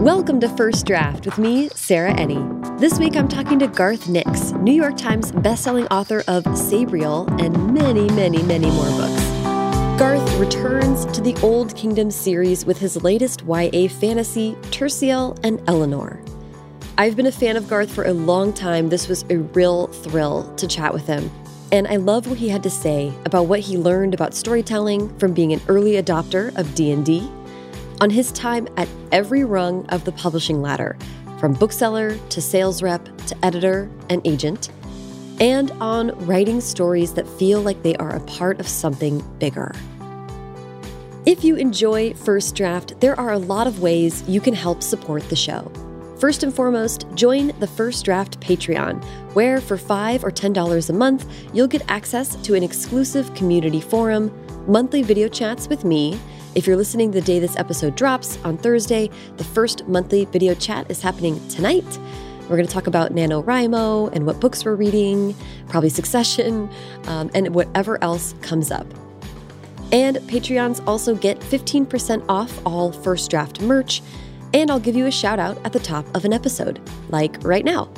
[0.00, 2.78] Welcome to First Draft with me, Sarah Enni.
[2.78, 7.72] This week I'm talking to Garth Nix, New York Times bestselling author of Sabriel and
[7.72, 9.22] many, many, many more books.
[9.98, 16.22] Garth returns to the Old Kingdom series with his latest YA fantasy, Terciel and Elinor.
[16.98, 18.90] I've been a fan of Garth for a long time.
[18.90, 21.30] This was a real thrill to chat with him.
[21.72, 25.32] And I love what he had to say about what he learned about storytelling from
[25.32, 27.32] being an early adopter of D&D
[28.00, 30.96] on his time at every rung of the publishing ladder,
[31.38, 34.70] from bookseller to sales rep to editor and agent,
[35.40, 39.74] and on writing stories that feel like they are a part of something bigger.
[41.26, 45.28] If you enjoy First Draft, there are a lot of ways you can help support
[45.28, 45.70] the show.
[46.20, 49.04] First and foremost, join the First Draft Patreon,
[49.34, 54.32] where for 5 or $10 a month, you'll get access to an exclusive community forum,
[54.66, 56.18] monthly video chats with me,
[56.56, 60.90] if you're listening the day this episode drops on Thursday, the first monthly video chat
[60.90, 61.84] is happening tonight.
[62.48, 65.36] We're going to talk about NaNoWriMo and what books we're reading,
[65.68, 66.70] probably Succession,
[67.08, 68.86] um, and whatever else comes up.
[69.92, 74.00] And Patreons also get 15% off all first draft merch,
[74.54, 77.66] and I'll give you a shout out at the top of an episode, like right
[77.66, 77.90] now.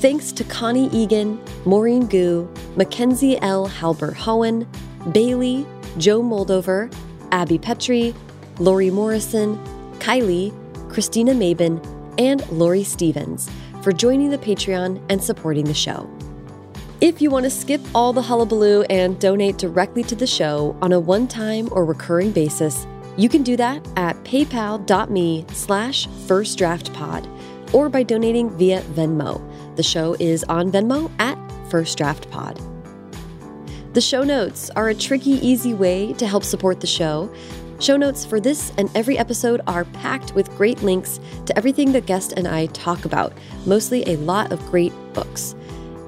[0.00, 3.66] Thanks to Connie Egan, Maureen Gu, Mackenzie L.
[3.66, 4.66] Halber Hohen,
[5.10, 6.92] Bailey, Joe Moldover,
[7.32, 8.14] Abby Petrie,
[8.58, 9.58] Lori Morrison,
[9.98, 10.52] Kylie,
[10.90, 11.84] Christina Mabin,
[12.18, 13.50] and Lori Stevens
[13.82, 16.08] for joining the Patreon and supporting the show.
[17.00, 20.92] If you want to skip all the hullabaloo and donate directly to the show on
[20.92, 28.02] a one-time or recurring basis, you can do that at paypal.me slash firstdraftpod or by
[28.02, 29.40] donating via Venmo.
[29.76, 31.36] The show is on Venmo at
[31.68, 32.77] firstdraftpod.
[33.94, 37.32] The show notes are a tricky, easy way to help support the show.
[37.80, 42.02] Show notes for this and every episode are packed with great links to everything the
[42.02, 43.32] guest and I talk about,
[43.64, 45.54] mostly a lot of great books.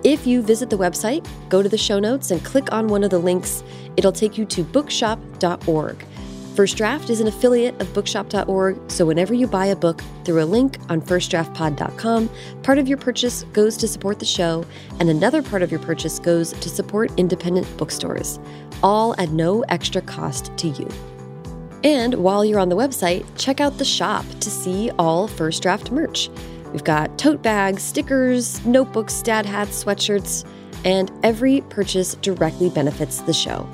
[0.04, 3.10] If you visit the website, go to the show notes and click on one of
[3.10, 3.62] the links.
[3.96, 6.04] It'll take you to bookshop.org.
[6.60, 10.44] First Draft is an affiliate of bookshop.org, so whenever you buy a book through a
[10.44, 12.28] link on firstdraftpod.com,
[12.62, 14.66] part of your purchase goes to support the show,
[14.98, 18.38] and another part of your purchase goes to support independent bookstores,
[18.82, 20.86] all at no extra cost to you.
[21.82, 25.90] And while you're on the website, check out the shop to see all First Draft
[25.90, 26.28] merch.
[26.72, 30.46] We've got tote bags, stickers, notebooks, dad hats, sweatshirts,
[30.84, 33.66] and every purchase directly benefits the show.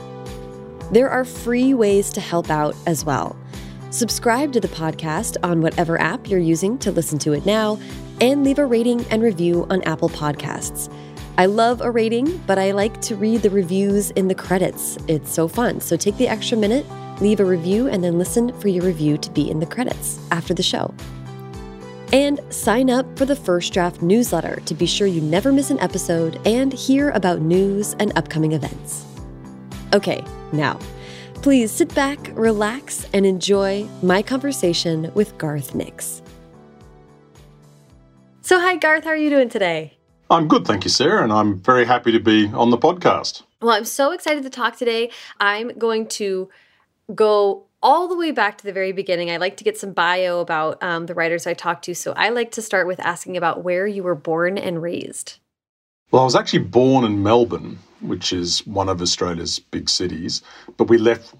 [0.92, 3.36] There are free ways to help out as well.
[3.90, 7.78] Subscribe to the podcast on whatever app you're using to listen to it now,
[8.20, 10.92] and leave a rating and review on Apple Podcasts.
[11.38, 14.96] I love a rating, but I like to read the reviews in the credits.
[15.06, 15.80] It's so fun.
[15.80, 16.86] So take the extra minute,
[17.20, 20.54] leave a review, and then listen for your review to be in the credits after
[20.54, 20.94] the show.
[22.12, 25.80] And sign up for the First Draft newsletter to be sure you never miss an
[25.80, 29.04] episode and hear about news and upcoming events.
[29.92, 30.78] Okay, now,
[31.34, 36.22] please sit back, relax, and enjoy my conversation with Garth Nix.
[38.42, 39.96] So, hi, Garth, how are you doing today?
[40.28, 43.42] I'm good, thank you, Sarah, and I'm very happy to be on the podcast.
[43.62, 45.10] Well, I'm so excited to talk today.
[45.38, 46.48] I'm going to
[47.14, 49.30] go all the way back to the very beginning.
[49.30, 51.94] I like to get some bio about um, the writers I talked to.
[51.94, 55.38] So I like to start with asking about where you were born and raised.
[56.10, 60.42] Well, I was actually born in Melbourne, which is one of Australia's big cities,
[60.76, 61.34] but we left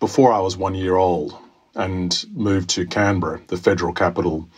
[0.00, 1.36] before I was one year old
[1.74, 4.48] and moved to Canberra, the federal capital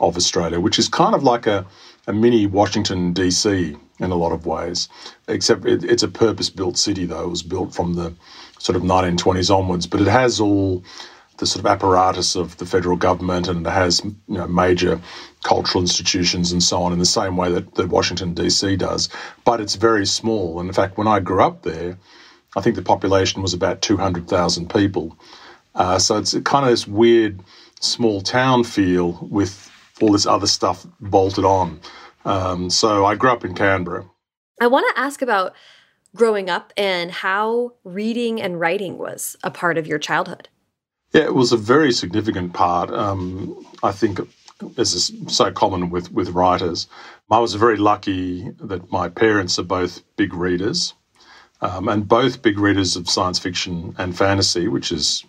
[0.00, 1.66] of Australia, which is kind of like a,
[2.06, 3.76] a mini Washington, D.C.
[3.98, 4.88] in a lot of ways,
[5.28, 7.24] except it, it's a purpose built city, though.
[7.24, 8.14] It was built from the
[8.58, 10.84] sort of 1920s onwards, but it has all
[11.38, 15.00] the sort of apparatus of the federal government and has you know, major
[15.44, 18.76] cultural institutions and so on in the same way that, that Washington, D.C.
[18.76, 19.08] does.
[19.44, 20.60] But it's very small.
[20.60, 21.98] And in fact, when I grew up there,
[22.56, 25.16] I think the population was about 200,000 people.
[25.74, 27.40] Uh, so it's kind of this weird
[27.80, 29.70] small town feel with
[30.00, 31.80] all this other stuff bolted on.
[32.24, 34.08] Um, so I grew up in Canberra.
[34.60, 35.54] I want to ask about
[36.14, 40.48] growing up and how reading and writing was a part of your childhood.
[41.16, 42.90] Yeah, it was a very significant part.
[42.90, 44.20] Um, I think,
[44.76, 46.88] as is so common with, with writers,
[47.30, 50.92] I was very lucky that my parents are both big readers,
[51.62, 55.24] um, and both big readers of science fiction and fantasy, which is,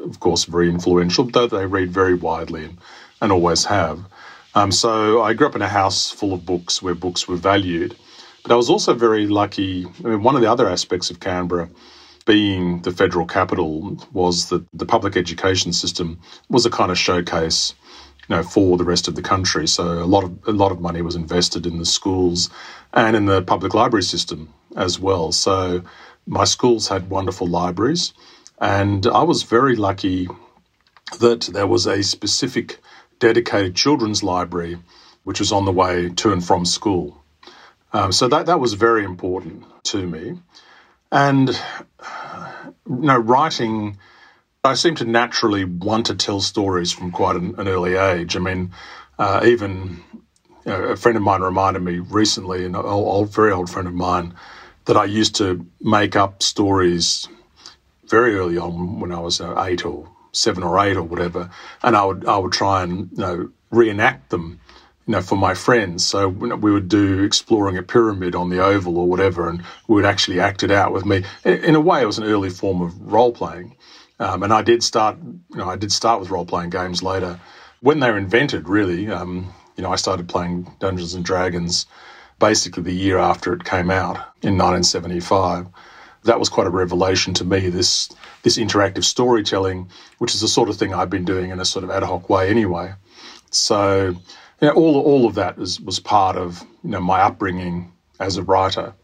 [0.00, 2.76] of course, very influential, though they read very widely and,
[3.22, 4.00] and always have.
[4.54, 7.96] Um, so I grew up in a house full of books where books were valued.
[8.42, 9.86] But I was also very lucky.
[10.04, 11.70] I mean, one of the other aspects of Canberra
[12.22, 17.74] being the federal capital was that the public education system was a kind of showcase
[18.28, 19.66] you know, for the rest of the country.
[19.66, 22.50] So a lot of a lot of money was invested in the schools
[22.92, 25.32] and in the public library system as well.
[25.32, 25.82] So
[26.26, 28.12] my schools had wonderful libraries,
[28.60, 30.28] and I was very lucky
[31.20, 32.78] that there was a specific
[33.18, 34.78] dedicated children's library
[35.24, 37.22] which was on the way to and from school.
[37.92, 40.38] Um, so that that was very important to me,
[41.12, 43.98] and you know, writing
[44.64, 48.36] I seem to naturally want to tell stories from quite an, an early age.
[48.36, 48.72] I mean,
[49.18, 50.00] uh, even
[50.64, 53.88] you know, a friend of mine reminded me recently, an old, old, very old friend
[53.88, 54.34] of mine,
[54.84, 57.28] that I used to make up stories
[58.08, 61.50] very early on when I was uh, eight or seven or eight or whatever,
[61.82, 64.60] and I would I would try and you know reenact them,
[65.06, 66.04] you know, for my friends.
[66.06, 70.04] So we would do exploring a pyramid on the Oval or whatever, and we would
[70.04, 71.24] actually act it out with me.
[71.44, 73.76] In a way, it was an early form of role playing.
[74.18, 75.16] Um, and I did start,
[75.50, 77.40] you know, I did start with role playing games later.
[77.80, 81.86] When they were invented, really, um, you know, I started playing Dungeons and Dragons
[82.38, 85.66] basically the year after it came out in 1975.
[86.24, 87.68] That was quite a revelation to me.
[87.68, 88.08] This
[88.42, 89.88] this interactive storytelling,
[90.18, 92.28] which is the sort of thing I've been doing in a sort of ad hoc
[92.28, 92.94] way anyway.
[93.50, 94.16] So,
[94.68, 98.42] know, all all of that was was part of you know my upbringing as a
[98.42, 98.94] writer.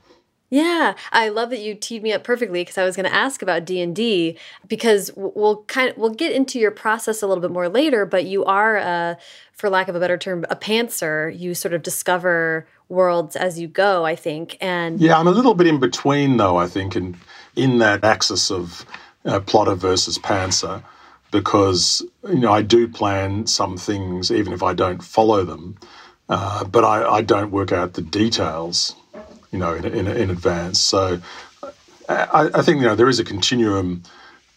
[0.51, 3.43] Yeah, I love that you teed me up perfectly because I was going to ask
[3.43, 7.43] about D and D because we'll kind of we'll get into your process a little
[7.43, 8.07] bit more later.
[8.07, 9.17] But you are, uh,
[9.53, 11.39] for lack of a better term, a pantser.
[11.39, 14.07] You sort of discover worlds as you go.
[14.07, 16.57] I think, and yeah, I'm a little bit in between though.
[16.57, 17.15] I think in
[17.55, 18.87] in that axis of
[19.27, 20.83] uh, plotter versus pantser
[21.31, 25.79] because you know I do plan some things even if I don't follow them,
[26.29, 28.95] uh, but I, I don't work out the details
[29.51, 30.81] you know, in, in, in advance.
[30.81, 31.21] So
[32.09, 34.03] I, I, think, you know, there is a continuum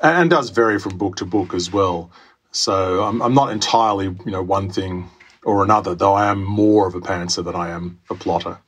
[0.02, 2.12] and does vary from book to book as well.
[2.52, 5.10] So I'm, I'm not entirely, you know, one thing
[5.44, 8.60] or another, though I am more of a pantser than I am a plotter.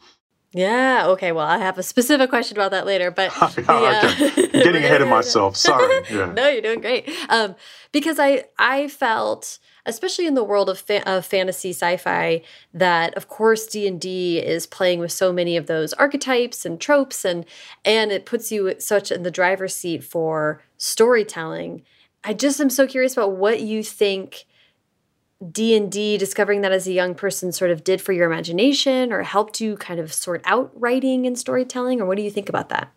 [0.54, 1.08] Yeah.
[1.08, 1.32] Okay.
[1.32, 4.16] Well, I have a specific question about that later, but yeah.
[4.16, 4.48] okay.
[4.52, 5.58] getting ahead of myself.
[5.58, 6.04] Sorry.
[6.12, 6.32] Yeah.
[6.32, 7.10] no, you're doing great.
[7.30, 7.56] Um,
[7.92, 12.42] because I I felt especially in the world of, fa of fantasy sci-fi
[12.74, 17.46] that of course d&d is playing with so many of those archetypes and tropes and
[17.84, 21.82] and it puts you such in the driver's seat for storytelling
[22.24, 24.46] i just am so curious about what you think
[25.52, 29.60] d&d discovering that as a young person sort of did for your imagination or helped
[29.60, 32.92] you kind of sort out writing and storytelling or what do you think about that?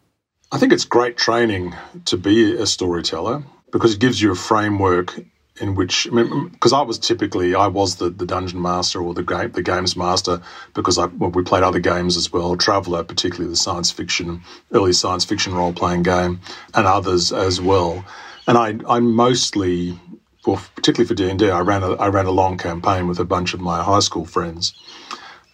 [0.53, 5.19] I think it's great training to be a storyteller because it gives you a framework
[5.61, 9.15] in which because I, mean, I, was typically I was the, the dungeon master or
[9.15, 10.41] the game the games master
[10.75, 14.43] because I well, we played other games as well Traveller particularly the science fiction
[14.73, 16.41] early science fiction role playing game
[16.75, 18.05] and others as well.
[18.47, 19.99] And I I mostly
[20.47, 23.25] well particularly for D and I ran a I ran a long campaign with a
[23.25, 24.75] bunch of my high school friends.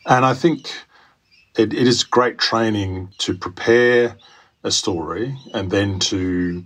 [0.07, 0.71] And I think
[1.57, 4.17] it, it is great training to prepare
[4.65, 6.65] a story and then to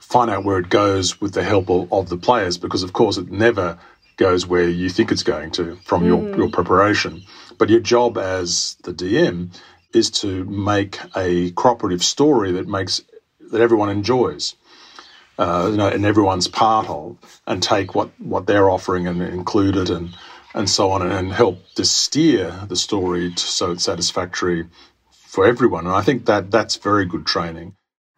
[0.00, 3.16] find out where it goes with the help of, of, the players because of course
[3.16, 3.78] it never
[4.16, 6.06] goes where you think it's going to from mm.
[6.06, 7.22] your, your preparation.
[7.58, 9.54] But your job as the dm
[9.92, 13.02] is to make a cooperative story that makes
[13.50, 14.54] that everyone enjoys
[15.38, 19.76] uh, you know, and everyone's part of, and take what, what they're offering and include
[19.76, 20.16] it, and
[20.54, 24.66] and so on, and, and help to steer the story to, so it's satisfactory
[25.10, 25.86] for everyone.
[25.86, 27.74] And I think that that's very good training.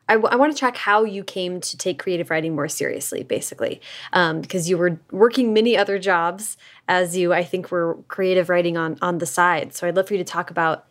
[0.06, 3.80] I, want to track how you came to take creative writing more seriously, basically,
[4.12, 8.76] um, because you were working many other jobs as you, I think, were creative writing
[8.76, 9.72] on on the side.
[9.72, 10.86] So I'd love for you to talk about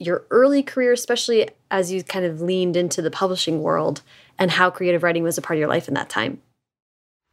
[0.00, 4.02] your early career, especially as you kind of leaned into the publishing world,
[4.38, 6.40] and how creative writing was a part of your life in that time.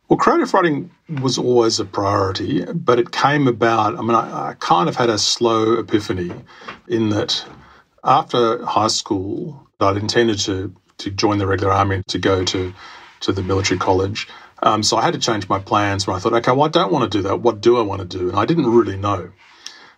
[0.10, 3.98] Well, creative writing was always a priority, but it came about.
[3.98, 6.32] I mean, I, I kind of had a slow epiphany
[6.88, 7.44] in that
[8.04, 12.74] after high school, I'd intended to to join the regular army to go to
[13.22, 14.28] to the military college.
[14.64, 16.08] Um, so I had to change my plans.
[16.08, 17.42] When I thought, okay, well, I don't want to do that.
[17.42, 18.30] What do I want to do?
[18.30, 19.32] And I didn't really know.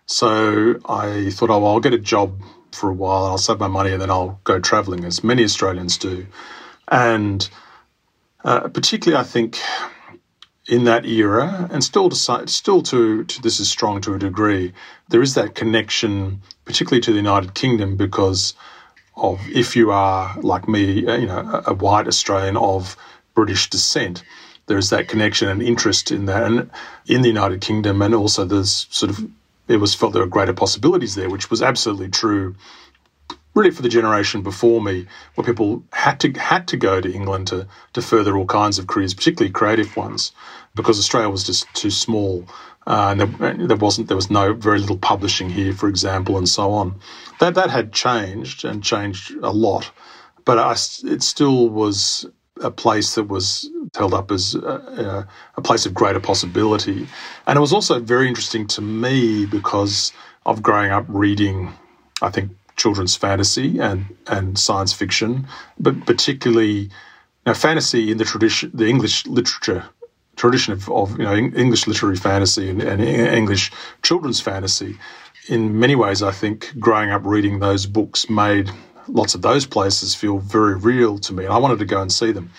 [0.06, 3.68] So I thought, oh, well, I'll get a job for a while I'll save my
[3.68, 6.26] money and then I'll go traveling, as many Australians do.
[6.88, 7.48] And
[8.44, 9.58] uh, particularly, I think
[10.66, 14.72] in that era, and still to still to, to this is strong to a degree,
[15.08, 18.54] there is that connection, particularly to the United Kingdom, because
[19.16, 22.96] of if you are like me, uh, you know, a white Australian of
[23.34, 24.22] British descent,
[24.66, 26.70] there is that connection and interest in that, and
[27.06, 29.28] in the United Kingdom, and also there's sort of
[29.70, 32.56] it was felt there were greater possibilities there, which was absolutely true.
[33.54, 37.48] Really, for the generation before me, where people had to had to go to England
[37.48, 40.32] to to further all kinds of careers, particularly creative ones,
[40.74, 42.46] because Australia was just too small
[42.86, 46.48] Uh, and there, there, wasn't there was no very little publishing here, for example, and
[46.48, 46.98] so on.
[47.38, 49.92] That that had changed and changed a lot,
[50.44, 50.72] but I,
[51.04, 52.26] it still was
[52.60, 55.26] a place that was held up as a,
[55.56, 57.06] a, place of greater possibility.
[57.46, 60.12] And it was also very interesting to me because
[60.46, 61.72] of growing up reading,
[62.22, 65.46] I think, children's fantasy and, and science fiction,
[65.78, 66.90] but particularly
[67.46, 69.84] now fantasy in the tradition, the English literature
[70.36, 73.70] tradition of, of you know English literary fantasy and, and English
[74.02, 74.98] children's fantasy.
[75.48, 78.70] In many ways, I think growing up reading those books made
[79.12, 81.44] lots of those places feel very real to me.
[81.44, 82.50] And I wanted to go and see them.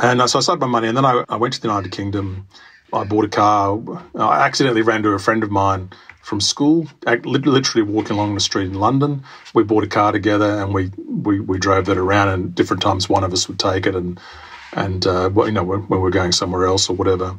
[0.00, 2.48] And so I saved my money and then I, I went to the United Kingdom.
[2.92, 3.78] I bought a car.
[4.14, 5.90] I accidentally ran to a friend of mine
[6.22, 9.22] from school, literally walking along the street in London.
[9.54, 12.28] We bought a car together and we, we, we drove that around.
[12.28, 14.18] And different times, one of us would take it, and
[14.72, 17.36] and uh, you know when, when we we're going somewhere else or whatever.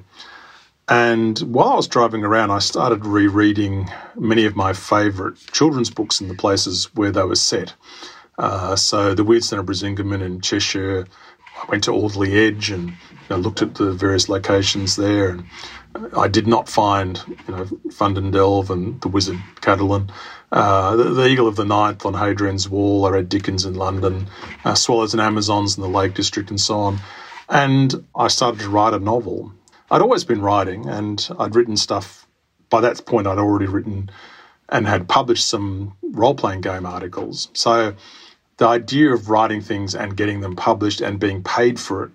[0.87, 6.21] And while I was driving around, I started rereading many of my favourite children's books
[6.21, 7.73] in the places where they were set.
[8.37, 11.07] Uh, so the Weird of Brisingamen in Cheshire.
[11.57, 12.95] I went to Alderley Edge and you
[13.29, 15.29] know, looked at the various locations there.
[15.29, 15.45] And
[16.15, 17.65] I did not find, you know,
[18.31, 20.11] Delve and the Wizard Cadellin.
[20.51, 23.05] Uh, the, the, Eagle of the Ninth on Hadrian's Wall.
[23.05, 24.27] I read Dickens in London,
[24.63, 26.99] uh, Swallows and Amazons in the Lake District, and so on.
[27.49, 29.51] And I started to write a novel.
[29.89, 32.27] I'd always been writing, and I'd written stuff.
[32.69, 34.09] By that point, I'd already written
[34.69, 37.49] and had published some role playing game articles.
[37.53, 37.95] So
[38.57, 42.11] the idea of writing things and getting them published and being paid for it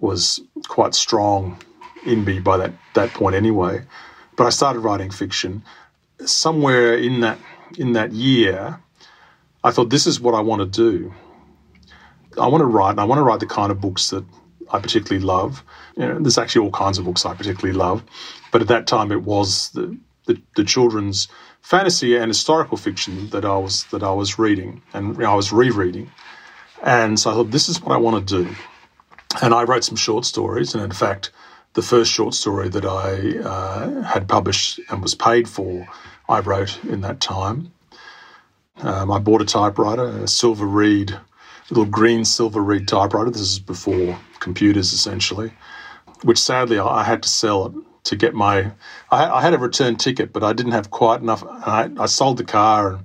[0.00, 1.60] was quite strong
[2.06, 3.82] in me by that, that point anyway.
[4.36, 5.62] But I started writing fiction.
[6.24, 7.38] Somewhere in that
[7.76, 8.80] in that year,
[9.62, 11.12] I thought this is what I want to do.
[12.40, 14.24] I want to write, and I want to write the kind of books that
[14.70, 15.62] I particularly love.
[15.96, 18.02] You know, there's actually all kinds of books I particularly love,
[18.52, 21.28] but at that time it was the, the, the children's
[21.68, 26.10] fantasy and historical fiction that I was that I was reading and I was rereading,
[26.82, 28.54] and so I thought this is what I want to do,
[29.42, 31.30] and I wrote some short stories, and in fact,
[31.74, 35.86] the first short story that I uh, had published and was paid for,
[36.26, 37.70] I wrote in that time.
[38.78, 41.14] Um, I bought a typewriter, a Silver Reed,
[41.68, 43.28] little green Silver Reed typewriter.
[43.30, 45.52] This is before computers, essentially,
[46.22, 47.74] which sadly I had to sell it
[48.08, 48.72] to get my.
[49.10, 51.44] I, I, had a return ticket, but I didn't have quite enough.
[51.46, 53.04] I, I sold the car and,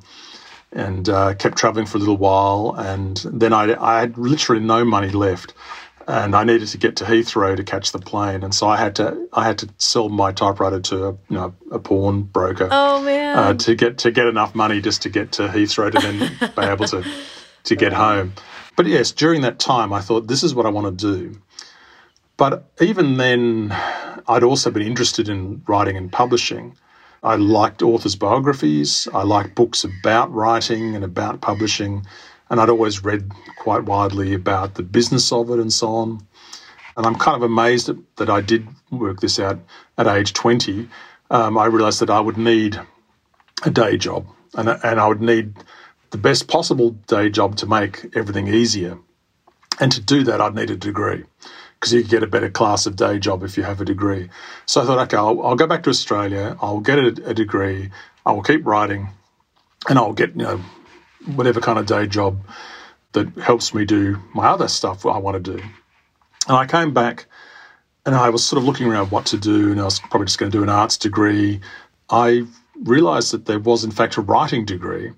[0.72, 4.86] and uh, kept traveling for a little while, and then I, I had literally no
[4.86, 5.54] money left,
[6.08, 8.96] and I needed to get to Heathrow to catch the plane, and so I had
[8.96, 12.70] to I had to sell my typewriter to a, you know, a pawn broker.
[12.72, 13.38] Oh man!
[13.38, 16.62] Uh, to get to get enough money just to get to Heathrow to then be
[16.62, 17.06] able to
[17.66, 18.34] to get home.
[18.76, 21.40] But yes, during that time, I thought this is what I want to do.
[22.38, 23.70] But even then,
[24.28, 26.76] I'd also been interested in writing and publishing.
[27.24, 29.08] I liked authors' biographies.
[29.14, 32.06] I liked books about writing and about publishing.
[32.50, 36.28] And I'd always read quite widely about the business of it and so on.
[36.98, 39.60] And I'm kind of amazed that I did work this out
[39.98, 40.88] at age 20.
[41.32, 42.80] Um, I realized that I would need
[43.64, 45.54] a day job and, and I would need
[46.12, 48.98] the best possible day job to make everything easier.
[49.80, 51.24] And to do that, I'd need a degree
[51.84, 54.30] because you get a better class of day job if you have a degree.
[54.66, 56.56] So I thought, okay, I'll, I'll go back to Australia.
[56.62, 57.90] I'll get a, a, degree.
[58.26, 59.10] I will keep writing,
[59.90, 60.62] and I'll get you know
[61.36, 62.40] whatever kind of day job
[63.12, 65.62] that helps me do my other stuff I want to do.
[66.48, 67.26] And I came back,
[68.06, 70.40] and I was sort of looking around what to do, and I was probably just
[70.40, 71.60] going to do an arts degree.
[72.10, 72.46] I
[72.86, 75.12] realised that there was in fact a writing degree,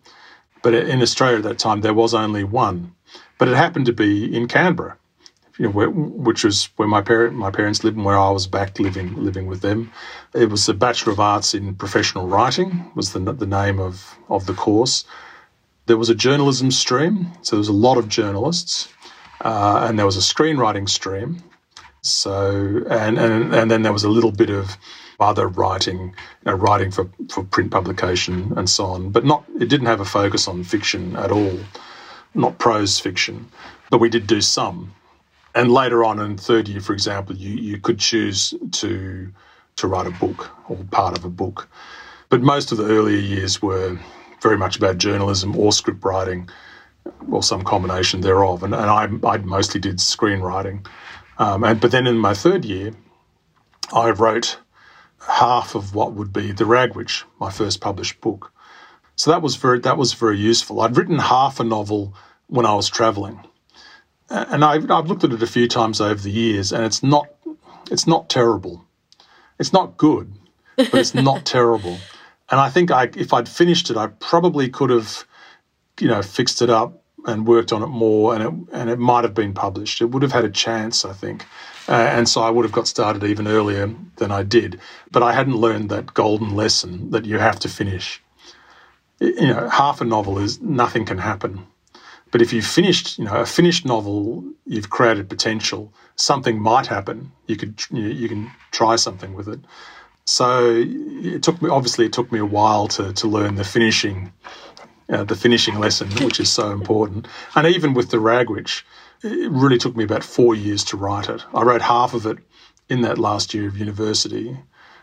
[0.64, 2.96] but in Australia at that time there was only one,
[3.38, 4.98] but it happened to be in Canberra
[5.58, 8.80] you know, which was where my parent my parents lived and where I was back
[8.80, 9.92] living living with them.
[10.34, 14.46] It was a Bachelor of Arts in Professional Writing was the the name of of
[14.46, 15.06] the course.
[15.86, 18.90] There was a journalism stream, so there was a lot of journalists,
[19.42, 21.44] uh, and there was a screenwriting stream.
[22.02, 24.78] So and, and and then there was a little bit of
[25.20, 29.70] other writing, you know, writing for, for print publication and so on, but not it
[29.70, 31.58] didn't have a focus on fiction at all,
[32.34, 33.48] not prose fiction,
[33.90, 34.94] but we did do some
[35.56, 39.32] and later on in third year, for example, you, you could choose to
[39.78, 41.68] to write a book or part of a book.
[42.30, 44.00] But most of the earlier years were
[44.42, 46.50] very much about journalism or script writing,
[47.30, 48.64] or some combination thereof.
[48.64, 50.86] And, and I, I mostly did screenwriting.
[51.40, 52.94] Um, and but then in my third year,
[53.94, 54.60] I wrote
[55.28, 58.52] half of what would be the Ragwitch, my first published book.
[59.18, 60.82] So that was very that was very useful.
[60.82, 62.14] I'd written half a novel
[62.48, 63.40] when I was travelling
[64.30, 67.28] and I've, I've looked at it a few times over the years, and it's not
[67.92, 68.86] it's not terrible.
[69.60, 70.34] It's not good,
[70.76, 71.98] but it's not terrible.
[72.50, 75.26] And I think I, if I'd finished it, I probably could have,
[76.00, 79.24] you know, fixed it up and worked on it more, and it and it might
[79.24, 80.02] have been published.
[80.02, 81.46] It would have had a chance, I think.
[81.88, 84.80] Uh, and so I would have got started even earlier than I did.
[85.12, 88.22] But I hadn't learned that golden lesson that you have to finish.
[89.20, 91.66] You know, half a novel is nothing can happen.
[92.36, 95.94] But if you've finished, you know, a finished novel, you've created potential.
[96.18, 97.32] Something might happen.
[97.48, 99.62] You could, you, you can try something with it.
[100.26, 101.70] So it took me.
[101.70, 104.34] Obviously, it took me a while to to learn the finishing,
[105.08, 107.30] uh, the finishing lesson, which is so important.
[107.56, 108.84] And even with the Ragwitch,
[109.24, 111.42] it really took me about four years to write it.
[111.54, 112.40] I wrote half of it
[112.90, 114.58] in that last year of university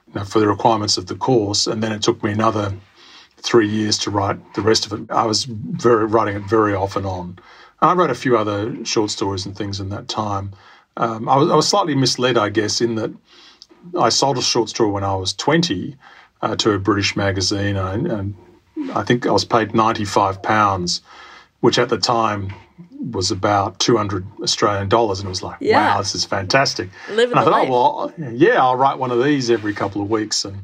[0.06, 2.74] you know, for the requirements of the course, and then it took me another
[3.42, 5.10] three years to write the rest of it.
[5.10, 7.38] I was very writing it very off and on.
[7.80, 10.52] I wrote a few other short stories and things in that time.
[10.96, 13.12] Um, I, was, I, was, slightly misled, I guess, in that
[13.98, 15.96] I sold a short story when I was 20
[16.42, 18.34] uh, to a British magazine, and, and
[18.94, 21.00] I think I was paid 95 pounds,
[21.60, 22.52] which at the time
[23.10, 25.18] was about 200 Australian dollars.
[25.18, 25.94] And it was like, yeah.
[25.94, 26.90] wow, this is fantastic.
[27.10, 27.68] Living and I thought, life.
[27.68, 30.58] oh, well, yeah, I'll write one of these every couple of weeks and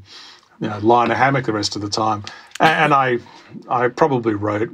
[0.60, 2.24] you know, lie in a hammock the rest of the time.
[2.60, 3.18] And, I,
[3.68, 4.70] I probably wrote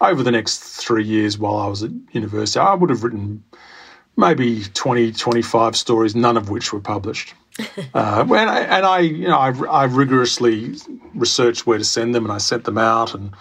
[0.00, 3.44] over the next three years while I was at university, I would have written
[4.16, 7.34] maybe 20, 25 stories, none of which were published.
[7.94, 10.74] uh, and, I, and I, you know, I, I rigorously
[11.14, 13.32] researched where to send them, and I sent them out, and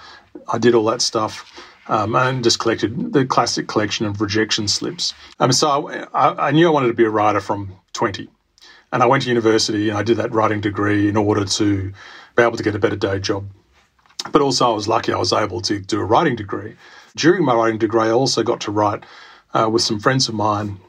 [0.47, 1.51] I did all that stuff
[1.87, 5.13] um, and just collected the classic collection of rejection slips.
[5.39, 8.27] Um, so I, I, knew I wanted to be a writer from 20.
[8.91, 11.93] And I went to university and I did that writing degree in order to
[12.35, 13.45] be able to get a better day job.
[14.31, 16.75] But also, I was lucky I was able to do a writing degree.
[17.15, 19.03] During my writing degree, I also got to write
[19.53, 20.79] uh, with some friends of mine.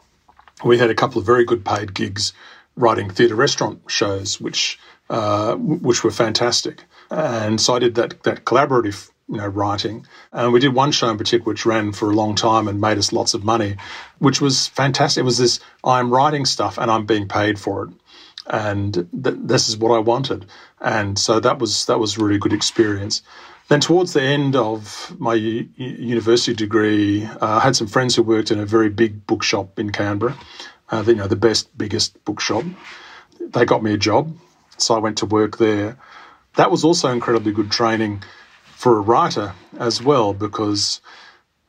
[0.65, 2.33] We had a couple of very good paid gigs
[2.77, 4.79] writing theatre restaurant shows, which
[5.11, 6.85] uh, which were fantastic.
[7.11, 10.07] And so I did that that collaborative you know, writing.
[10.33, 12.99] And we did one show in particular which ran for a long time and made
[12.99, 13.77] us lots of money,
[14.19, 15.23] which was fantastic.
[15.23, 17.91] It was this I'm writing stuff and I'm being paid for it.
[18.47, 20.47] And th- this is what I wanted.
[20.81, 23.23] And so that was that was a really good experience.
[23.69, 28.51] Then towards the end of my university degree, uh, I had some friends who worked
[28.53, 30.37] in a very big bookshop in Canberra,
[30.91, 32.63] uh, you know, the best, biggest bookshop.
[33.41, 34.33] They got me a job,
[34.77, 35.97] so I went to work there.
[36.55, 38.23] That was also incredibly good training
[38.63, 41.01] for a writer as well, because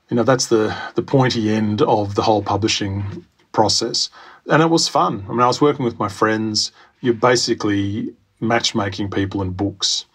[0.09, 4.09] you know that's the the pointy end of the whole publishing process,
[4.45, 5.25] and it was fun.
[5.27, 6.71] I mean, I was working with my friends.
[7.01, 10.05] You're basically matchmaking people and books.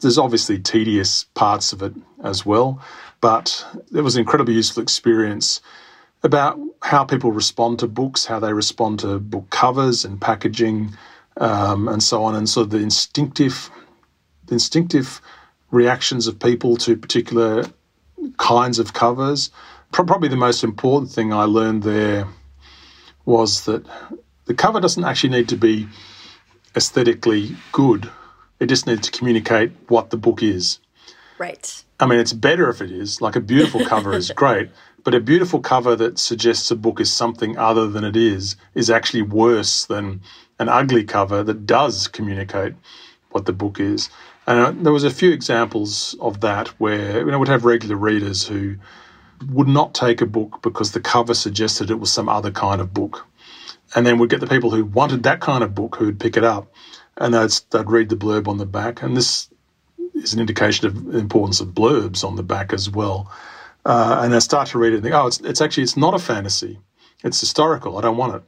[0.00, 2.82] There's obviously tedious parts of it as well,
[3.20, 5.60] but it was an incredibly useful experience
[6.22, 10.94] about how people respond to books, how they respond to book covers and packaging,
[11.38, 13.70] um, and so on, and so the instinctive,
[14.46, 15.20] the instinctive
[15.70, 17.64] reactions of people to particular
[18.38, 19.50] kinds of covers.
[19.92, 22.26] Probably the most important thing I learned there
[23.24, 23.84] was that
[24.46, 25.88] the cover doesn't actually need to be
[26.76, 28.10] aesthetically good.
[28.60, 30.78] It just needs to communicate what the book is.
[31.38, 31.84] Right.
[31.98, 33.20] I mean, it's better if it is.
[33.20, 34.70] Like a beautiful cover is great,
[35.04, 38.90] but a beautiful cover that suggests a book is something other than it is is
[38.90, 40.20] actually worse than
[40.58, 42.74] an ugly cover that does communicate
[43.30, 44.08] what the book is.
[44.46, 47.96] And uh, there was a few examples of that where you know we'd have regular
[47.96, 48.76] readers who
[49.50, 52.94] would not take a book because the cover suggested it was some other kind of
[52.94, 53.26] book,
[53.96, 56.44] and then we'd get the people who wanted that kind of book who'd pick it
[56.44, 56.70] up,
[57.16, 59.48] and they'd, they'd read the blurb on the back, and this
[60.14, 63.32] is an indication of the importance of blurbs on the back as well.
[63.86, 66.12] Uh, and they start to read it and think, oh, it's, it's actually it's not
[66.12, 66.78] a fantasy,
[67.24, 67.96] it's historical.
[67.96, 68.42] I don't want it,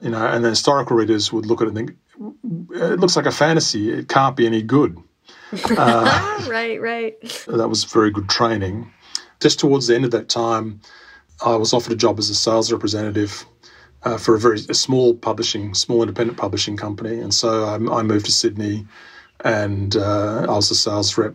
[0.00, 0.26] you know.
[0.26, 1.98] And the historical readers would look at it and think,
[2.70, 3.92] it looks like a fantasy.
[3.92, 4.96] It can't be any good.
[5.70, 7.20] Uh, right, right.
[7.46, 8.92] That was very good training.
[9.40, 10.80] Just towards the end of that time,
[11.44, 13.44] I was offered a job as a sales representative
[14.06, 18.02] uh, for a very a small publishing, small independent publishing company, and so I, I
[18.02, 18.86] moved to Sydney,
[19.40, 21.34] and uh, I was a sales rep,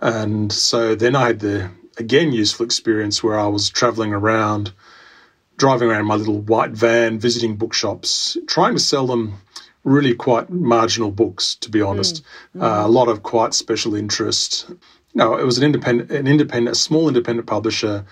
[0.00, 4.72] and so then I had the again useful experience where I was travelling around,
[5.58, 9.34] driving around my little white van, visiting bookshops, trying to sell them
[9.84, 12.22] really quite marginal books, to be honest.
[12.56, 12.62] Mm.
[12.62, 14.70] Uh, a lot of quite special interest.
[15.14, 18.04] No, it was an independent, an independent, a small independent publisher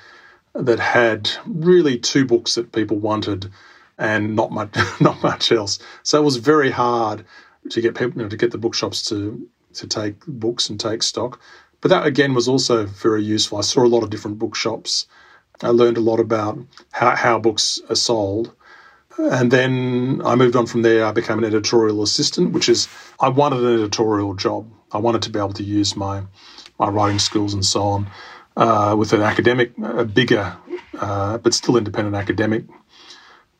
[0.54, 3.50] that had really two books that people wanted,
[3.98, 5.78] and not much, not much else.
[6.02, 7.24] So it was very hard
[7.70, 11.02] to get people, you know, to get the bookshops to to take books and take
[11.02, 11.40] stock.
[11.82, 13.58] But that again was also very useful.
[13.58, 15.06] I saw a lot of different bookshops.
[15.62, 16.58] I learned a lot about
[16.92, 18.54] how, how books are sold
[19.18, 21.04] and then I moved on from there.
[21.04, 22.88] I became an editorial assistant, which is
[23.20, 24.70] I wanted an editorial job.
[24.92, 26.22] I wanted to be able to use my
[26.78, 28.10] my writing skills and so on
[28.56, 30.56] uh, with an academic, a bigger
[30.98, 32.64] uh, but still independent academic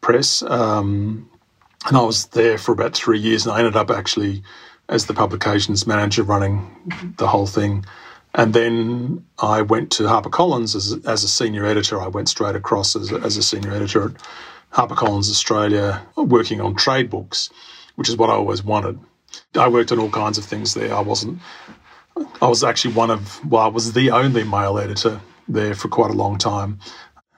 [0.06, 0.40] press.
[0.42, 1.28] Um,
[1.86, 4.44] and I was there for about three years, and I ended up actually
[4.88, 6.70] as the publications manager running
[7.18, 7.84] the whole thing.
[8.32, 12.00] And then I went to HarperCollins as, as a senior editor.
[12.00, 14.12] I went straight across as as a senior editor at
[14.72, 17.50] HarperCollins Australia, working on trade books,
[17.96, 19.00] which is what I always wanted.
[19.54, 20.94] I worked on all kinds of things there.
[20.94, 21.40] I wasn't.
[22.40, 23.44] I was actually one of.
[23.44, 26.78] Well, I was the only male editor there for quite a long time.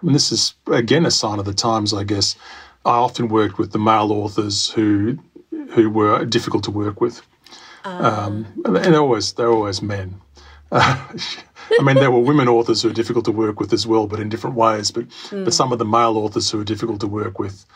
[0.02, 2.36] And this is again a sign of the times, I guess.
[2.84, 5.18] I often worked with the male authors who
[5.70, 7.22] who were difficult to work with,
[7.84, 8.26] uh.
[8.26, 10.20] um, and they're always they're always men.
[10.70, 11.06] Uh,
[11.78, 14.20] I mean, there were women authors who are difficult to work with as well, but
[14.20, 14.90] in different ways.
[14.90, 15.44] But mm.
[15.44, 17.66] but some of the male authors who are difficult to work with,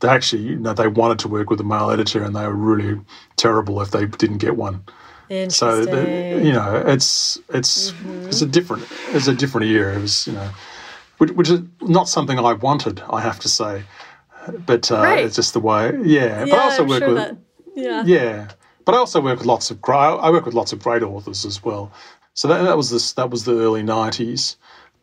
[0.00, 2.54] they actually you know they wanted to work with a male editor, and they were
[2.54, 3.00] really
[3.36, 4.84] terrible if they didn't get one.
[5.48, 8.28] So you know, it's it's mm-hmm.
[8.28, 9.96] it's a different it's a different era.
[9.96, 10.50] It was you know,
[11.18, 13.82] which, which, is not something I wanted, I have to say,
[14.66, 15.24] but uh, right.
[15.24, 15.92] it's just the way.
[16.02, 17.36] Yeah, yeah but I also I'm work sure with that,
[17.74, 18.48] yeah yeah.
[18.84, 19.98] But I also work with lots of great.
[19.98, 21.92] I work with lots of great authors as well.
[22.32, 23.12] So that, that was this.
[23.12, 24.56] That was the early '90s,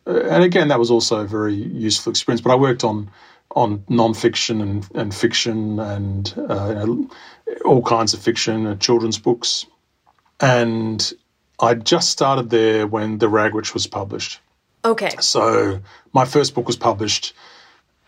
[0.06, 2.40] uh, and again, that was also a very useful experience.
[2.40, 3.10] But I worked on
[3.54, 7.10] on non-fiction and, and fiction and uh, you know,
[7.64, 9.66] all kinds of fiction, and children's books,
[10.40, 11.12] and
[11.60, 14.40] I just started there when The Ragwitch was published.
[14.86, 15.10] Okay.
[15.20, 15.80] So
[16.12, 17.34] my first book was published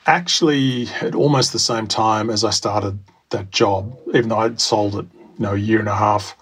[0.06, 2.98] actually at almost the same time as I started
[3.30, 6.36] that job, even though I'd sold it, you know, a year and a half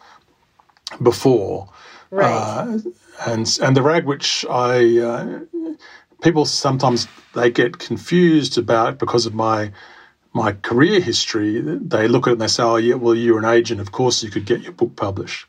[1.03, 1.69] before.
[2.11, 2.31] Right.
[2.31, 2.79] Uh,
[3.27, 5.75] and and the Ragwitch I uh,
[6.23, 9.73] people sometimes they get confused about because of my
[10.35, 11.61] my career history.
[11.61, 13.81] They look at it and they say, "Oh, yeah, well, you're an agent.
[13.81, 15.47] Of course, you could get your book published."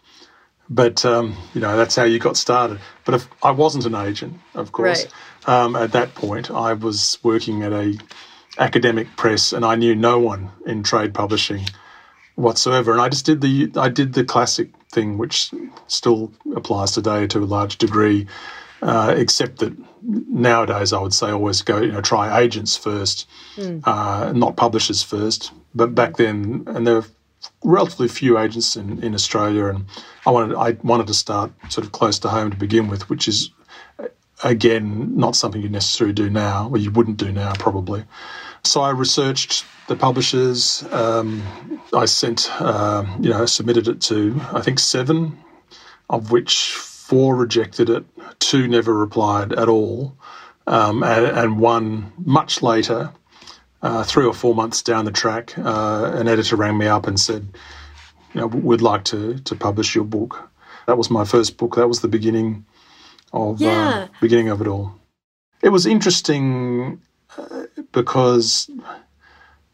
[0.69, 2.79] But um, you know that's how you got started.
[3.05, 5.05] But if I wasn't an agent, of course,
[5.47, 5.49] right.
[5.49, 7.97] um, at that point I was working at a
[8.59, 11.65] academic press, and I knew no one in trade publishing
[12.35, 12.91] whatsoever.
[12.91, 15.51] And I just did the I did the classic thing, which
[15.87, 18.27] still applies today to a large degree,
[18.81, 23.81] uh, except that nowadays I would say always go you know try agents first, mm.
[23.85, 25.51] uh, not publishers first.
[25.75, 27.05] But back then, and there were
[27.63, 29.85] relatively few agents in, in Australia, and
[30.25, 33.27] I wanted I wanted to start sort of close to home to begin with, which
[33.27, 33.51] is
[34.43, 38.03] again not something you necessarily do now, or you wouldn't do now probably.
[38.63, 40.83] So I researched the publishers.
[40.91, 41.41] Um,
[41.93, 45.37] I sent, uh, you know, submitted it to I think seven,
[46.09, 48.03] of which four rejected it,
[48.39, 50.17] two never replied at all,
[50.67, 53.13] um, and, and, one much later,
[53.81, 57.19] uh, three or four months down the track, uh, an editor rang me up and
[57.19, 57.47] said,
[58.33, 60.49] you know, we'd like to to publish your book.
[60.87, 61.75] That was my first book.
[61.75, 62.65] That was the beginning
[63.33, 64.93] of uh, beginning of it all.
[65.61, 67.01] It was interesting
[67.91, 68.69] because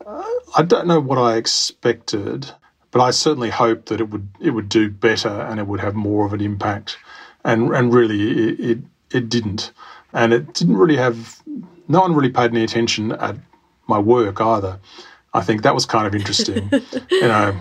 [0.05, 0.23] uh,
[0.55, 2.49] I don't know what I expected,
[2.91, 5.95] but I certainly hoped that it would it would do better and it would have
[5.95, 6.97] more of an impact.
[7.43, 8.77] And and really, it it,
[9.11, 9.71] it didn't,
[10.13, 11.41] and it didn't really have.
[11.89, 13.35] No one really paid any attention at
[13.87, 14.79] my work either.
[15.33, 16.69] I think that was kind of interesting.
[17.11, 17.59] you know,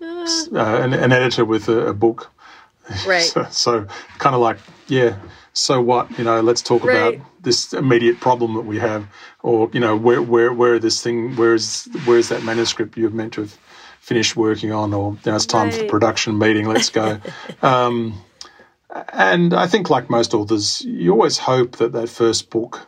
[0.00, 2.30] uh, an, an, editor with a, a book.
[3.06, 3.22] Right.
[3.22, 3.86] so, so
[4.18, 5.16] kind of like, yeah,
[5.54, 6.18] so what?
[6.18, 7.14] You know, let's talk right.
[7.14, 9.06] about this immediate problem that we have,
[9.42, 13.08] or you know, where where where this thing, where is where is that manuscript you're
[13.08, 13.58] meant to have
[14.00, 15.74] finished working on, or you know, it's time right.
[15.74, 16.68] for the production meeting.
[16.68, 17.20] Let's go.
[17.62, 18.20] um,
[19.12, 22.86] and I think, like most authors, you always hope that that first book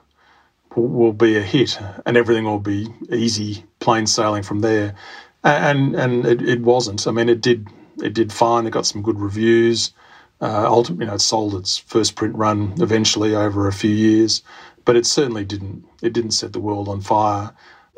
[0.77, 4.95] will, will be a hit, and everything will be easy, plain sailing from there.
[5.43, 7.07] And and it, it wasn't.
[7.07, 7.69] I mean, it did
[8.03, 8.67] it did fine.
[8.67, 9.93] It got some good reviews.
[10.41, 14.43] Uh, ultimately, you know, it sold its first print run eventually over a few years,
[14.85, 15.85] but it certainly didn't.
[16.03, 17.53] It didn't set the world on fire.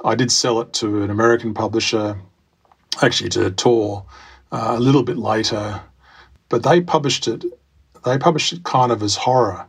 [0.05, 2.17] I did sell it to an American publisher,
[3.03, 4.05] actually to Tor,
[4.53, 5.81] uh, a little bit later,
[6.49, 7.45] but they published it.
[8.05, 9.67] They published it kind of as horror,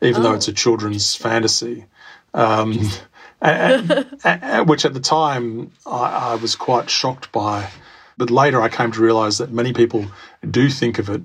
[0.00, 0.24] even oh.
[0.24, 1.86] though it's a children's fantasy.
[2.34, 2.90] Um,
[3.40, 7.68] and, and, which at the time I, I was quite shocked by.
[8.16, 10.06] But later I came to realize that many people
[10.48, 11.22] do think of it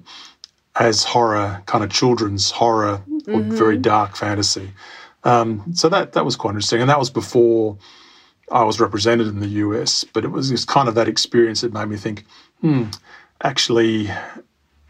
[0.79, 3.35] as horror, kind of children's horror mm-hmm.
[3.35, 4.71] or very dark fantasy.
[5.23, 7.77] Um, so that that was quite interesting, and that was before
[8.51, 10.03] I was represented in the US.
[10.03, 12.25] But it was just kind of that experience that made me think,
[12.61, 12.85] hmm,
[13.43, 14.09] actually.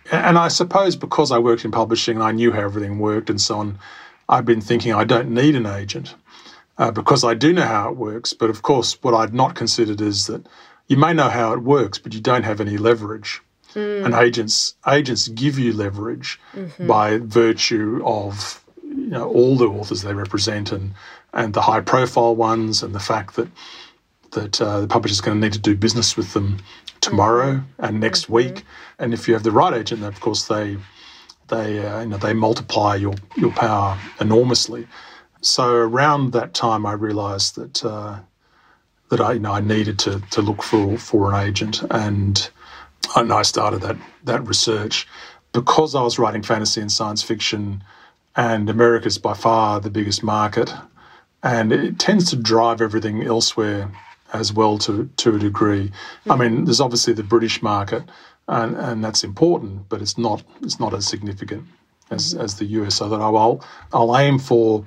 [0.09, 3.41] And I suppose because I worked in publishing and I knew how everything worked and
[3.41, 3.79] so on,
[4.29, 6.15] I've been thinking I don't need an agent.
[6.77, 8.33] uh, because I do know how it works.
[8.33, 10.45] But of course, what I'd not considered is that
[10.87, 13.41] you may know how it works, but you don't have any leverage.
[13.73, 14.05] Mm.
[14.05, 16.87] And agents agents give you leverage mm-hmm.
[16.87, 20.93] by virtue of you know all the authors they represent and
[21.33, 23.49] and the high profile ones and the fact that
[24.31, 26.59] that uh, the publisher's going to need to do business with them
[27.01, 27.85] tomorrow mm-hmm.
[27.85, 28.33] and next mm-hmm.
[28.33, 28.63] week.
[28.99, 30.77] And if you have the right agent, of course they
[31.49, 34.87] they uh, you know they multiply your your power enormously.
[35.41, 38.19] So around that time, I realised that uh,
[39.09, 42.49] that I you know I needed to to look for for an agent, and
[43.15, 45.07] and I started that that research
[45.53, 47.83] because I was writing fantasy and science fiction,
[48.35, 50.73] and America's by far the biggest market,
[51.43, 53.91] and it tends to drive everything elsewhere
[54.33, 55.91] as well to to a degree.
[56.29, 58.03] I mean, there's obviously the British market,
[58.47, 61.65] and, and that's important, but it's not it's not as significant
[62.09, 62.43] as, mm-hmm.
[62.43, 62.95] as the US.
[62.95, 64.85] So that I'll I'll aim for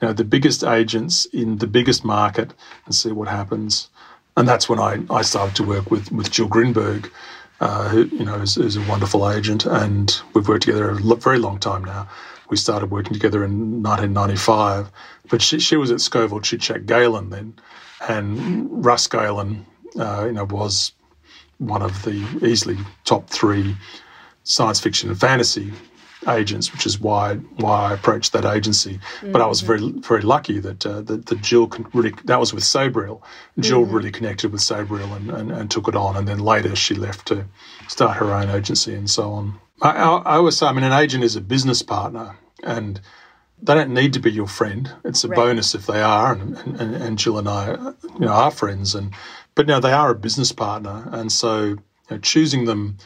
[0.00, 2.52] you know the biggest agents in the biggest market
[2.86, 3.88] and see what happens.
[4.36, 7.10] And that's when I, I started to work with with Jill Grinberg,
[7.60, 11.38] uh, who you know is, is, a wonderful agent, and we've worked together a very
[11.38, 12.08] long time now.
[12.48, 14.90] We started working together in 1995,
[15.28, 17.54] but she, she was at Scovil Chichak Galen then,
[18.08, 20.92] and Russ Galen, uh, you know, was
[21.60, 23.76] one of the easily top three
[24.42, 25.72] science fiction and fantasy
[26.28, 28.94] agents, which is why why I approached that agency.
[28.94, 29.32] Mm-hmm.
[29.32, 32.64] But I was very very lucky that uh, that, that Jill really that was with
[32.64, 33.22] Sabriel.
[33.58, 33.94] Jill mm-hmm.
[33.94, 37.26] really connected with Sabriel and, and, and, took it on, and then later she left
[37.28, 37.46] to
[37.88, 39.60] start her own agency and so on.
[39.82, 43.00] I, I, I always say, I mean, an agent is a business partner, and
[43.62, 44.92] they don't need to be your friend.
[45.04, 45.36] It's a right.
[45.36, 49.12] bonus if they are, and, and, and Jill and I, you know, are friends, and
[49.54, 51.78] but now they are a business partner, and so you
[52.10, 52.96] know, choosing them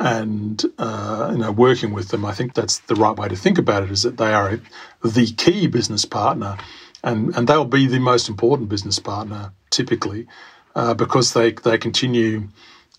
[0.00, 3.58] and uh, you know working with them, I think that's the right way to think
[3.58, 3.90] about it.
[3.90, 4.60] Is that they are
[5.02, 6.56] the key business partner,
[7.02, 10.26] and and they'll be the most important business partner typically
[10.74, 12.48] uh, because they they continue.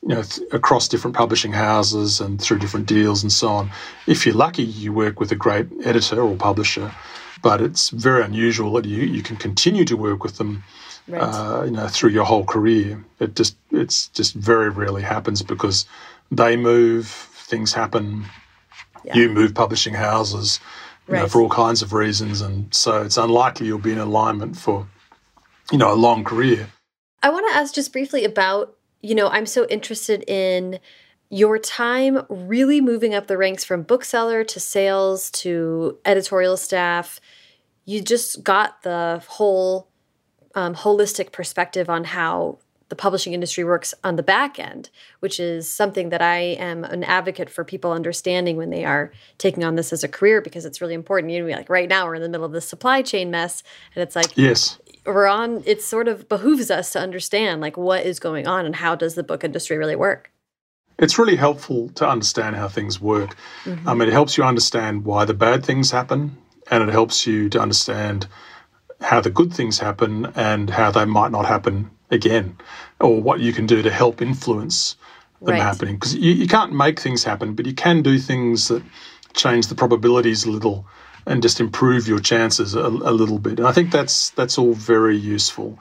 [0.01, 3.71] You know, th- across different publishing houses and through different deals and so on.
[4.05, 6.93] If you're lucky, you work with a great editor or publisher,
[7.41, 10.63] but it's very unusual that you, you can continue to work with them
[11.07, 11.21] right.
[11.21, 13.03] uh, you know, through your whole career.
[13.19, 15.85] It just it's just very rarely happens because
[16.31, 18.25] they move, things happen.
[19.03, 19.17] Yeah.
[19.17, 20.59] You move publishing houses,
[21.07, 21.19] right.
[21.19, 24.87] know, for all kinds of reasons, and so it's unlikely you'll be in alignment for,
[25.71, 26.67] you know, a long career.
[27.21, 30.79] I want to ask just briefly about, you know, I'm so interested in
[31.29, 37.19] your time really moving up the ranks from bookseller to sales to editorial staff.
[37.85, 39.89] You just got the whole
[40.55, 42.57] um, holistic perspective on how
[42.89, 44.89] the publishing industry works on the back end,
[45.19, 49.63] which is something that I am an advocate for people understanding when they are taking
[49.63, 51.33] on this as a career because it's really important.
[51.33, 53.63] You know, like right now we're in the middle of the supply chain mess,
[53.95, 55.63] and it's like yes, we're on.
[55.65, 59.15] It sort of behooves us to understand like what is going on and how does
[59.15, 60.31] the book industry really work.
[60.97, 63.35] It's really helpful to understand how things work.
[63.65, 63.87] Mm-hmm.
[63.87, 66.37] Um, it helps you understand why the bad things happen,
[66.69, 68.27] and it helps you to understand
[69.05, 72.57] how the good things happen and how they might not happen again,
[72.99, 74.95] or what you can do to help influence
[75.41, 75.61] them right.
[75.61, 75.95] happening.
[75.95, 78.81] Because you, you can't make things happen, but you can do things that
[79.33, 80.87] change the probabilities a little
[81.27, 83.59] and just improve your chances a, a little bit.
[83.59, 85.79] And I think that's that's all very useful.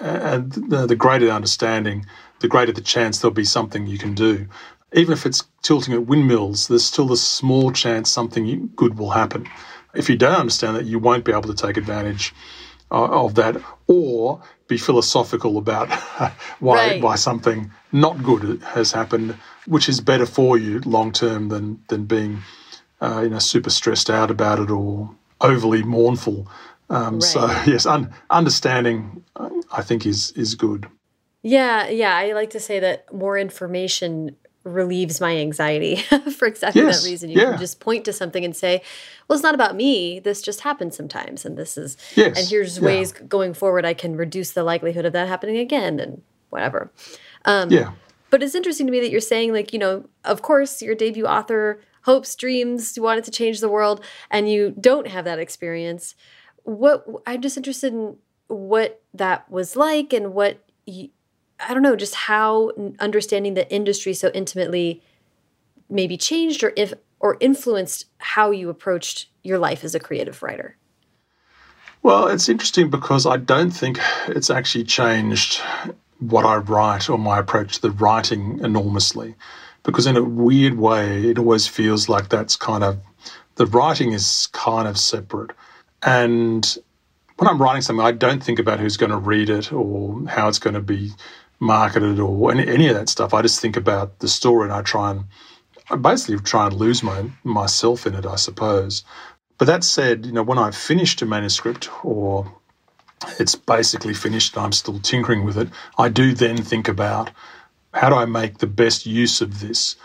[0.00, 2.04] And the, the greater the understanding,
[2.40, 4.48] the greater the chance there'll be something you can do.
[4.92, 9.48] Even if it's tilting at windmills, there's still a small chance something good will happen.
[9.94, 12.34] If you don't understand that, you won't be able to take advantage
[12.90, 15.90] of that, or be philosophical about
[16.60, 17.02] why right.
[17.02, 22.04] why something not good has happened, which is better for you long term than than
[22.04, 22.42] being
[23.00, 26.48] uh, you know super stressed out about it or overly mournful.
[26.88, 27.22] Um, right.
[27.22, 30.88] So yes, un- understanding uh, I think is is good.
[31.42, 32.16] Yeah, yeah.
[32.16, 35.96] I like to say that more information relieves my anxiety
[36.36, 37.30] for exactly yes, that reason.
[37.30, 37.50] You yeah.
[37.50, 38.82] can just point to something and say,
[39.26, 40.18] well, it's not about me.
[40.18, 41.44] This just happens sometimes.
[41.44, 45.12] And this is, yes, and here's ways going forward I can reduce the likelihood of
[45.12, 46.90] that happening again and whatever.
[47.44, 47.92] Um, yeah.
[48.28, 51.26] But it's interesting to me that you're saying, like, you know, of course, your debut
[51.26, 56.14] author hopes, dreams, you wanted to change the world, and you don't have that experience.
[56.64, 58.16] What I'm just interested in
[58.48, 61.10] what that was like and what you,
[61.60, 65.02] I don't know, just how understanding the industry so intimately
[65.88, 70.76] maybe changed or if or influenced how you approached your life as a creative writer.
[72.02, 75.60] Well, it's interesting because I don't think it's actually changed
[76.18, 79.34] what I write or my approach to the writing enormously.
[79.82, 82.98] Because in a weird way, it always feels like that's kind of
[83.54, 85.52] the writing is kind of separate.
[86.02, 86.76] And
[87.36, 90.48] when I'm writing something, I don't think about who's going to read it or how
[90.48, 91.12] it's going to be
[91.58, 93.34] marketed or any, any of that stuff.
[93.34, 95.24] I just think about the story and I try and
[95.88, 99.04] I basically try and lose my myself in it, I suppose.
[99.58, 102.52] But that said, you know, when I've finished a manuscript or
[103.38, 107.30] it's basically finished and I'm still tinkering with it, I do then think about
[107.94, 109.96] how do I make the best use of this?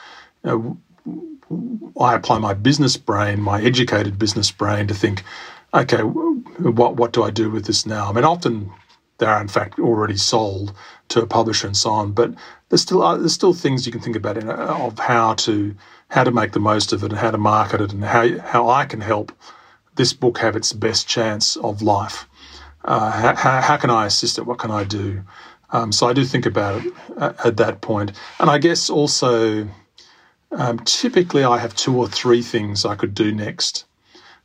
[0.45, 0.77] You
[1.09, 5.23] know, I apply my business brain, my educated business brain, to think,
[5.73, 8.09] okay, what what do I do with this now?
[8.09, 8.71] I mean, often
[9.21, 10.73] they are in fact already sold
[11.09, 12.33] to a publisher and so on, but
[12.67, 15.75] there's still uh, there's still things you can think about in, uh, of how to
[16.09, 18.67] how to make the most of it and how to market it and how how
[18.67, 19.31] I can help
[19.95, 22.27] this book have its best chance of life.
[22.83, 24.47] Uh, how, how, can I assist it?
[24.47, 25.21] What can I do?
[25.69, 28.09] Um, so I do think about it at, at that point.
[28.09, 29.67] point, and I guess also
[30.51, 33.85] um, typically I have two or three things I could do next.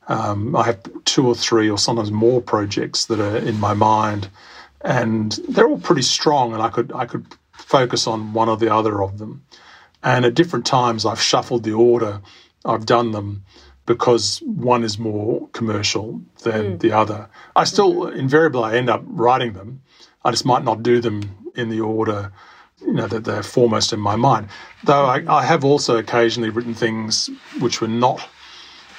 [0.08, 4.28] Um, I have two or three, or sometimes more projects that are in my mind,
[4.80, 8.72] and they're all pretty strong, and I could I could focus on one or the
[8.72, 9.44] other of them.
[10.02, 12.20] And at different times, I've shuffled the order
[12.66, 13.44] I've done them
[13.86, 16.80] because one is more commercial than mm.
[16.80, 17.28] the other.
[17.54, 19.82] I still invariably I end up writing them.
[20.24, 22.32] I just might not do them in the order
[22.82, 24.48] you know that they're foremost in my mind.
[24.84, 28.20] Though I, I have also occasionally written things which were not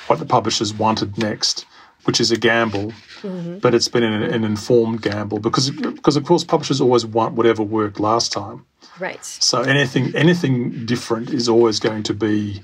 [0.08, 1.66] what the publishers wanted next,
[2.08, 3.58] which is a gamble, mm-hmm.
[3.58, 7.62] but it's been an, an, informed gamble because because of course publishers always want whatever
[7.62, 8.66] worked last time.
[8.98, 9.24] Right.
[9.26, 12.62] So anything anything different is always going to be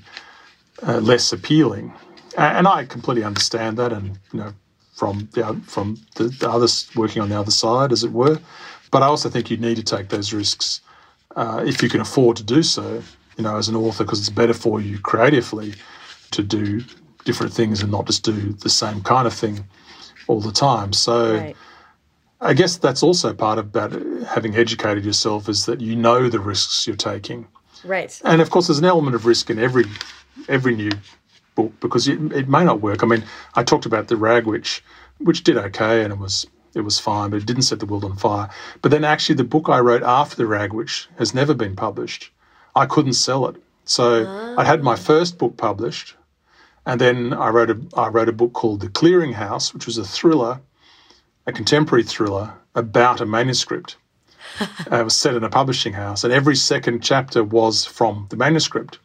[0.82, 1.92] uh, less appealing,
[2.38, 4.54] and I completely understand that, and you know
[4.94, 8.38] from the from the, the others working on the other side, as it were.
[8.90, 10.80] But I also think you need to take those risks
[11.36, 13.02] uh, if you can afford to do so.
[13.36, 15.74] You know, as an author, because it's better for you creatively
[16.30, 16.82] to do
[17.24, 19.64] different things and not just do the same kind of thing
[20.26, 20.92] all the time.
[20.92, 21.56] So right.
[22.40, 23.92] I guess that's also part of about
[24.26, 27.46] having educated yourself is that you know the risks you're taking.
[27.84, 28.20] Right.
[28.24, 29.84] And of course, there's an element of risk in every
[30.48, 30.90] every new
[31.54, 33.02] book because it, it may not work.
[33.02, 34.80] I mean, I talked about the Ragwitch,
[35.18, 38.04] which did okay and it was it was fine, but it didn't set the world
[38.04, 38.50] on fire.
[38.82, 42.30] But then actually, the book I wrote after the Ragwitch has never been published.
[42.74, 44.54] I couldn't sell it, so oh.
[44.58, 46.16] I had my first book published,
[46.86, 50.04] and then I wrote a I wrote a book called The Clearinghouse, which was a
[50.04, 50.60] thriller,
[51.46, 53.96] a contemporary thriller about a manuscript.
[54.60, 54.66] uh,
[55.00, 58.98] it was set in a publishing house, and every second chapter was from the manuscript,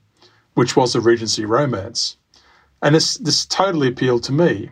[0.54, 2.18] which was a Regency romance,
[2.82, 4.70] and this this totally appealed to me.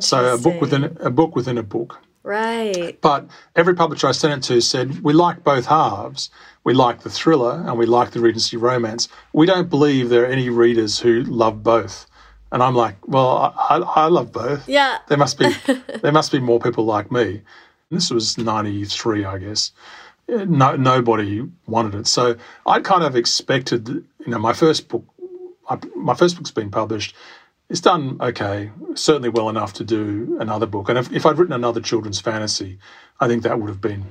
[0.00, 1.98] So a book within a book within a book.
[2.22, 3.00] Right.
[3.00, 6.30] But every publisher I sent it to said, we like both halves.
[6.64, 9.08] We like the thriller and we like the Regency romance.
[9.32, 12.06] We don't believe there are any readers who love both.
[12.52, 14.68] And I'm like, well, I, I love both.
[14.68, 14.98] Yeah.
[15.08, 15.50] There must be
[16.02, 17.42] there must be more people like me.
[17.90, 19.72] And this was '93, I guess.
[20.28, 23.88] No, nobody wanted it, so I'd kind of expected.
[23.88, 25.04] You know, my first book,
[25.68, 27.16] I, my first book's been published.
[27.68, 30.88] It's done okay, certainly well enough to do another book.
[30.88, 32.78] And if, if I'd written another children's fantasy,
[33.20, 34.04] I think that would have been,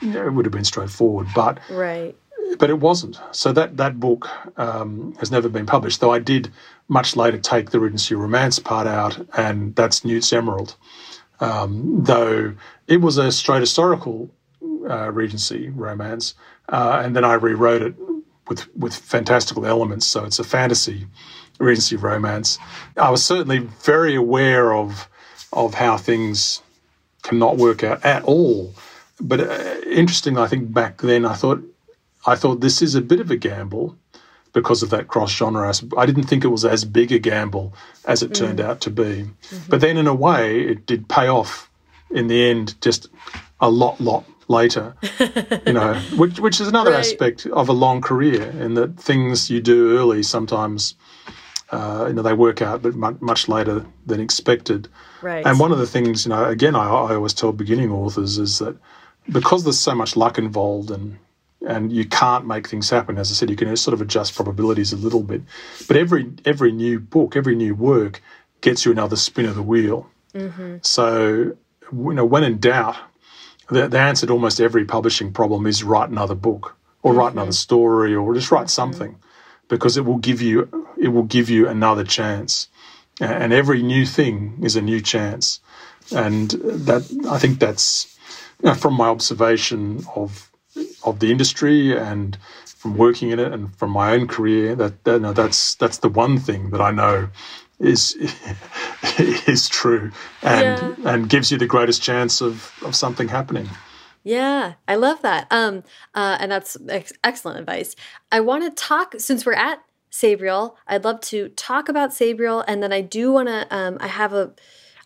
[0.00, 1.28] you know, it would have been straightforward.
[1.34, 2.16] But right
[2.58, 3.20] but it wasn't.
[3.32, 6.00] So that that book um, has never been published.
[6.00, 6.50] Though I did
[6.88, 10.76] much later take the Regency romance part out, and that's Newt's Emerald.
[11.40, 12.54] Um, though
[12.86, 14.30] it was a straight historical
[14.88, 16.34] uh, Regency romance,
[16.68, 17.94] uh, and then I rewrote it
[18.48, 20.06] with with fantastical elements.
[20.06, 21.06] So it's a fantasy
[21.58, 22.58] Regency romance.
[22.96, 25.08] I was certainly very aware of
[25.52, 26.62] of how things
[27.22, 28.74] cannot work out at all.
[29.20, 31.62] But uh, interesting, I think back then I thought
[32.26, 33.96] I thought this is a bit of a gamble
[34.52, 35.72] because of that cross genre.
[35.98, 37.74] I didn't think it was as big a gamble
[38.06, 38.34] as it mm.
[38.34, 39.02] turned out to be.
[39.02, 39.56] Mm-hmm.
[39.68, 41.70] But then, in a way, it did pay off
[42.10, 43.08] in the end, just
[43.60, 44.94] a lot, lot later.
[45.66, 47.00] you know, which which is another right.
[47.00, 50.94] aspect of a long career, in that things you do early sometimes.
[51.70, 54.86] Uh, you know, they work out, but much, much later than expected.
[55.20, 55.44] Right.
[55.44, 58.60] And one of the things, you know, again, I, I always tell beginning authors is
[58.60, 58.76] that
[59.32, 61.18] because there's so much luck involved and
[61.66, 63.18] and you can't make things happen.
[63.18, 65.42] As I said, you can sort of adjust probabilities a little bit,
[65.88, 68.20] but every every new book, every new work
[68.60, 70.08] gets you another spin of the wheel.
[70.34, 70.78] Mm-hmm.
[70.82, 71.56] So,
[71.92, 72.96] you know, when in doubt,
[73.68, 77.20] the, the, answer to almost every publishing problem is write another book or mm-hmm.
[77.20, 78.68] write another story or just write mm-hmm.
[78.68, 79.16] something,
[79.68, 82.68] because it will give you it will give you another chance,
[83.20, 85.60] and every new thing is a new chance,
[86.14, 88.16] and that I think that's
[88.62, 90.45] you know, from my observation of
[91.04, 95.20] of the industry and from working in it and from my own career that, that
[95.20, 97.28] no, that's that's the one thing that I know
[97.78, 98.16] is
[99.46, 100.10] is true
[100.42, 101.12] and yeah.
[101.12, 103.68] and gives you the greatest chance of, of something happening.
[104.26, 105.46] Yeah, I love that.
[105.52, 107.94] Um, uh, and that's ex excellent advice.
[108.32, 110.74] I want to talk since we're at Sabriel.
[110.88, 113.66] I'd love to talk about Sabriel, and then I do want to.
[113.70, 114.52] Um, I have a.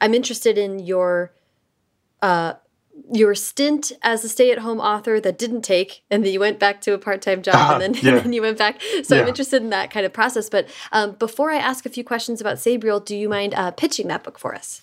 [0.00, 1.34] I'm interested in your,
[2.22, 2.54] uh,
[3.12, 6.92] your stint as a stay-at-home author that didn't take, and then you went back to
[6.92, 8.16] a part-time job, uh, and, then, yeah.
[8.16, 8.80] and, then, you went back.
[9.02, 9.22] So yeah.
[9.22, 10.48] I'm interested in that kind of process.
[10.48, 14.08] But um, before I ask a few questions about Sabriel, do you mind uh, pitching
[14.08, 14.82] that book for us?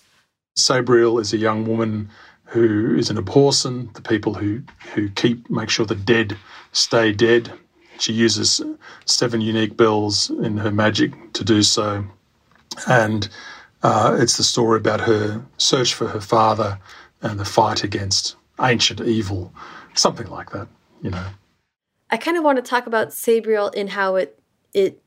[0.56, 2.08] Sabriel is a young woman
[2.44, 4.62] who is an abhorsen, the people who,
[4.94, 6.36] who keep make sure the dead
[6.72, 7.52] stay dead.
[7.98, 8.62] She uses
[9.04, 12.04] seven unique bells in her magic to do so.
[12.88, 13.28] And
[13.82, 16.78] uh, it's the story about her search for her father
[17.22, 19.52] and the fight against ancient evil,
[19.94, 20.68] something like that,
[21.02, 21.26] you know.
[22.10, 24.40] I kind of want to talk about Sabriel in how it
[24.72, 25.02] it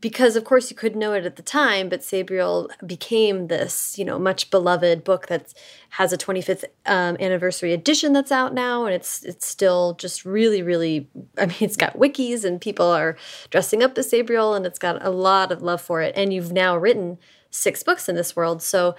[0.00, 4.04] because of course you couldn't know it at the time, but Sabriel became this, you
[4.04, 5.52] know, much beloved book that
[5.90, 10.62] has a 25th um, anniversary edition that's out now, and it's it's still just really,
[10.62, 11.08] really.
[11.36, 13.16] I mean, it's got wikis and people are
[13.50, 16.14] dressing up as Sabriel, and it's got a lot of love for it.
[16.16, 17.18] And you've now written
[17.50, 18.94] six books in this world, so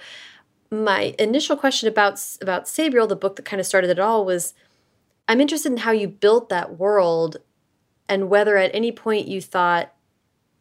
[0.70, 4.54] my initial question about about Sabriel, the book that kind of started it all, was
[5.28, 7.38] I'm interested in how you built that world,
[8.08, 9.94] and whether at any point you thought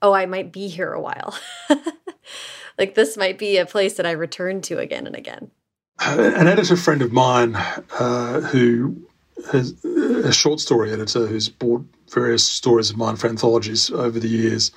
[0.04, 1.39] oh, I might be here a while.
[2.78, 5.49] like this might be a place that I return to again and again.
[6.06, 7.56] An editor friend of mine
[7.97, 8.97] uh, who
[9.51, 14.28] has a short story editor who's bought various stories of mine for anthologies over the
[14.28, 14.72] years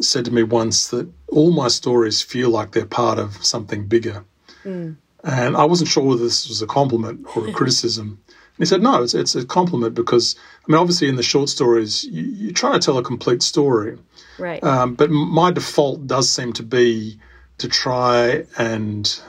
[0.00, 4.24] said to me once that all my stories feel like they're part of something bigger.
[4.64, 4.96] Mm.
[5.24, 8.20] And I wasn't sure whether this was a compliment or a criticism.
[8.28, 10.36] And he said, no, it's, it's, a compliment because,
[10.66, 13.98] I mean, obviously in the short stories, you, you try to tell a complete story.
[14.38, 14.62] Right.
[14.62, 17.18] Um, but my default does seem to be
[17.58, 19.20] to try and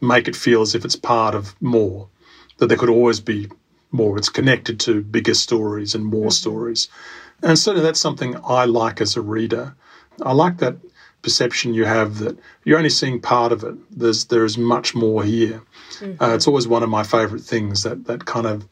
[0.00, 2.08] make it feel as if it's part of more,
[2.58, 3.48] that there could always be
[3.92, 4.18] more.
[4.18, 6.30] It's connected to bigger stories and more mm-hmm.
[6.30, 6.88] stories.
[7.42, 9.74] And certainly that's something I like as a reader.
[10.22, 10.76] I like that
[11.22, 13.74] perception you have that you're only seeing part of it.
[13.96, 15.62] There's there is much more here.
[16.00, 16.22] Mm-hmm.
[16.22, 18.66] Uh, it's always one of my favourite things that that kind of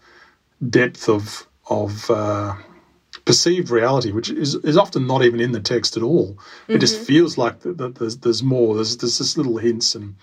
[0.68, 2.54] depth of of uh,
[3.24, 6.34] perceived reality, which is, is often not even in the text at all.
[6.34, 6.74] Mm-hmm.
[6.74, 7.04] It just mm-hmm.
[7.04, 8.74] feels like that, that there's, there's more.
[8.74, 10.16] There's, there's this little hints and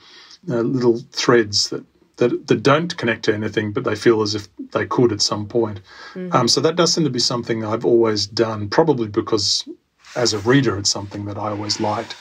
[0.50, 1.86] uh, little threads that,
[2.18, 5.48] that that don't connect to anything, but they feel as if they could at some
[5.48, 5.80] point.
[6.14, 6.36] Mm-hmm.
[6.36, 9.68] Um, so that does seem to be something I've always done, probably because
[10.18, 12.16] as a reader, it's something that I always liked.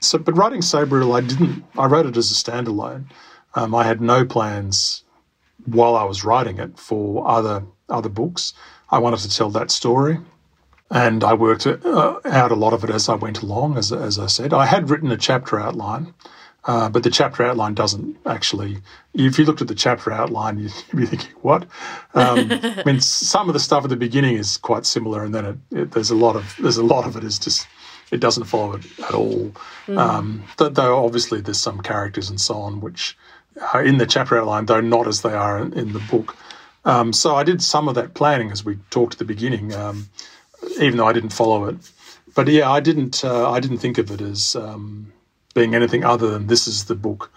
[0.00, 1.64] So, but writing Sabriel, I didn't.
[1.78, 3.06] I wrote it as a standalone.
[3.54, 5.04] Um, I had no plans
[5.66, 8.54] while I was writing it for other other books.
[8.90, 10.18] I wanted to tell that story,
[10.90, 13.78] and I worked uh, out a lot of it as I went along.
[13.78, 16.14] As as I said, I had written a chapter outline,
[16.64, 18.78] uh, but the chapter outline doesn't actually.
[19.14, 21.64] If you looked at the chapter outline, you'd be thinking, "What?"
[22.14, 25.44] Um, I mean, some of the stuff at the beginning is quite similar, and then
[25.44, 27.66] it, it, there's a lot of there's a lot of it is just
[28.12, 29.52] it doesn't follow it at all.
[29.86, 29.98] Mm.
[29.98, 33.16] Um, though obviously there's some characters and so on which
[33.72, 36.36] are in the chapter outline, though not as they are in, in the book.
[36.84, 40.08] Um, so I did some of that planning as we talked at the beginning, um,
[40.80, 41.76] even though I didn't follow it.
[42.34, 43.24] But yeah, I didn't.
[43.24, 45.12] Uh, I didn't think of it as um,
[45.54, 47.30] being anything other than this is the book,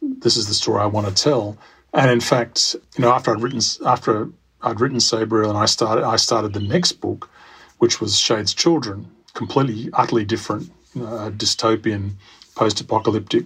[0.00, 1.56] this is the story I want to tell.
[1.92, 4.28] And in fact, you know, after I'd written after
[4.62, 7.30] I'd written Sabriel and I started I started the next book,
[7.78, 12.12] which was Shade's Children, completely utterly different, uh, dystopian,
[12.56, 13.44] post-apocalyptic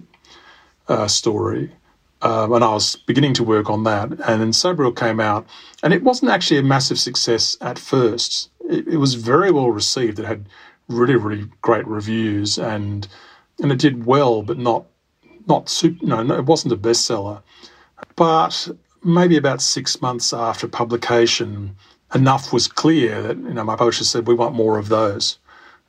[0.87, 1.71] uh, story.
[2.21, 4.09] Um, and I was beginning to work on that.
[4.11, 5.47] And then Sabriel came out,
[5.83, 8.49] and it wasn't actually a massive success at first.
[8.69, 10.19] It, it, was very well received.
[10.19, 10.45] It had
[10.89, 13.07] really, really great reviews, and
[13.59, 14.85] and it did well, but not
[15.47, 16.05] not super.
[16.05, 17.41] No, no, it wasn't a bestseller.
[18.15, 18.69] But
[19.03, 21.75] maybe about six months after publication,
[22.13, 25.37] enough was clear that you know my publisher said we want more of those.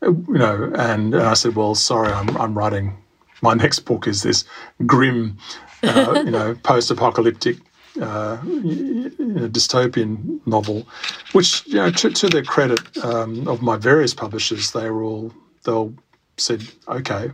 [0.03, 2.97] You know, and, and I said, well, sorry, I'm I'm writing
[3.43, 4.45] my next book is this
[4.87, 5.39] grim
[5.83, 7.59] uh, you know, post-apocalyptic
[8.01, 9.11] uh, you
[9.51, 10.87] dystopian novel,
[11.33, 15.33] which you know, to, to their credit um, of my various publishers, they were all
[15.65, 15.93] they all
[16.37, 17.31] said, okay,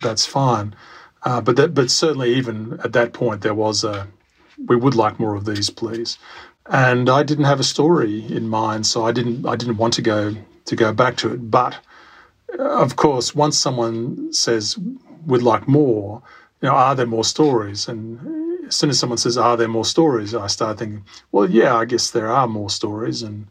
[0.00, 0.74] that's fine.
[1.22, 4.06] Uh, but that, but certainly even at that point, there was a
[4.66, 6.18] we would like more of these, please.
[6.66, 10.02] And I didn't have a story in mind, so I didn't I didn't want to
[10.02, 10.34] go
[10.66, 11.50] to go back to it.
[11.50, 11.78] But
[12.58, 14.78] of course, once someone says
[15.26, 16.22] we'd like more,
[16.60, 17.88] you know, are there more stories?
[17.88, 21.76] And as soon as someone says, "Are there more stories?" I start thinking, "Well, yeah,
[21.76, 23.46] I guess there are more stories." And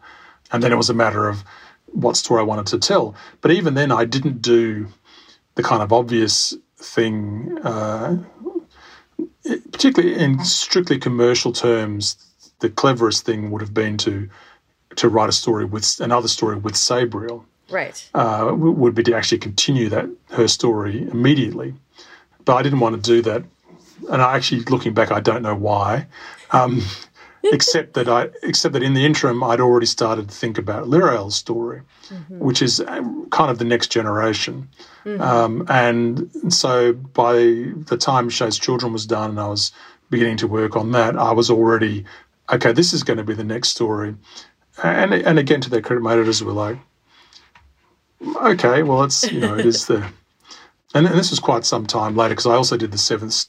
[0.51, 1.43] and then it was a matter of
[1.91, 3.15] what story I wanted to tell.
[3.41, 4.87] But even then, I didn't do
[5.55, 8.17] the kind of obvious thing, uh,
[9.71, 12.17] particularly in strictly commercial terms,
[12.59, 14.29] the cleverest thing would have been to
[14.95, 17.43] to write a story with another story with Sabriel.
[17.69, 18.07] Right.
[18.13, 21.73] Uh, would be to actually continue that her story immediately,
[22.45, 23.43] but I didn't want to do that,
[24.11, 26.07] and I actually looking back, I don't know why.
[26.51, 26.83] Um,
[27.51, 31.35] except that I, except that in the interim, I'd already started to think about Lirael's
[31.35, 32.39] story, mm-hmm.
[32.39, 34.69] which is uh, kind of the next generation.
[35.03, 35.21] Mm-hmm.
[35.21, 39.71] Um, and so by the time Shade's Children was done, and I was
[40.09, 42.05] beginning to work on that, I was already
[42.49, 42.71] okay.
[42.71, 44.15] This is going to be the next story.
[44.81, 46.77] And and again, to their credit, my editors were like,
[48.37, 49.97] okay, well, it's you know, it is the,
[50.95, 53.45] and, and this was quite some time later because I also did the seventh,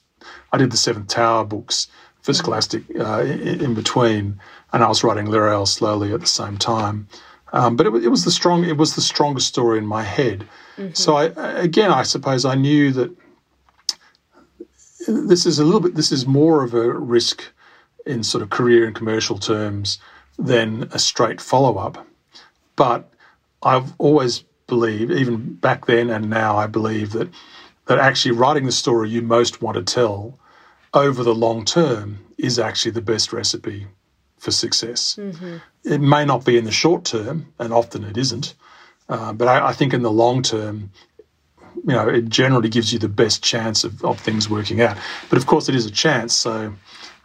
[0.52, 1.88] I did the Seventh Tower books
[2.24, 2.38] for mm-hmm.
[2.38, 4.40] Scholastic uh, in, in, between,
[4.72, 7.06] and I was writing Lirael slowly at the same time.
[7.52, 10.48] Um, but it, it, was the strong, it was the strongest story in my head.
[10.78, 10.94] Mm-hmm.
[10.94, 11.24] So I,
[11.60, 13.14] again, I suppose I knew that
[15.06, 17.44] this is a little bit, this is more of a risk
[18.06, 19.98] in sort of career and commercial terms
[20.38, 22.06] than a straight follow up.
[22.74, 23.06] But
[23.62, 27.28] I've always believed, even back then and now, I believe that
[27.86, 30.38] that actually writing the story you most want to tell
[30.94, 33.86] over the long term is actually the best recipe
[34.38, 35.16] for success.
[35.16, 35.56] Mm-hmm.
[35.84, 38.54] It may not be in the short term, and often it isn't,
[39.08, 40.90] uh, but I, I, think in the long term,
[41.76, 44.96] you know, it generally gives you the best chance of, of things working out.
[45.28, 46.72] But of course, it is a chance, so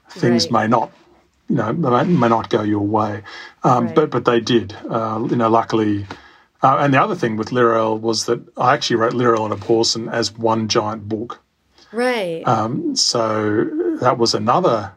[0.09, 0.63] things right.
[0.63, 0.91] may not,
[1.47, 3.23] you know, may, may not go your way.
[3.63, 3.95] Um, right.
[3.95, 4.75] But but they did.
[4.89, 6.05] Uh, you know, luckily.
[6.61, 10.11] Uh, and the other thing with Lirael was that I actually wrote Lirael and Abhorsen
[10.11, 11.39] as one giant book.
[11.91, 12.43] Right.
[12.47, 13.65] Um, so
[14.01, 14.93] that was another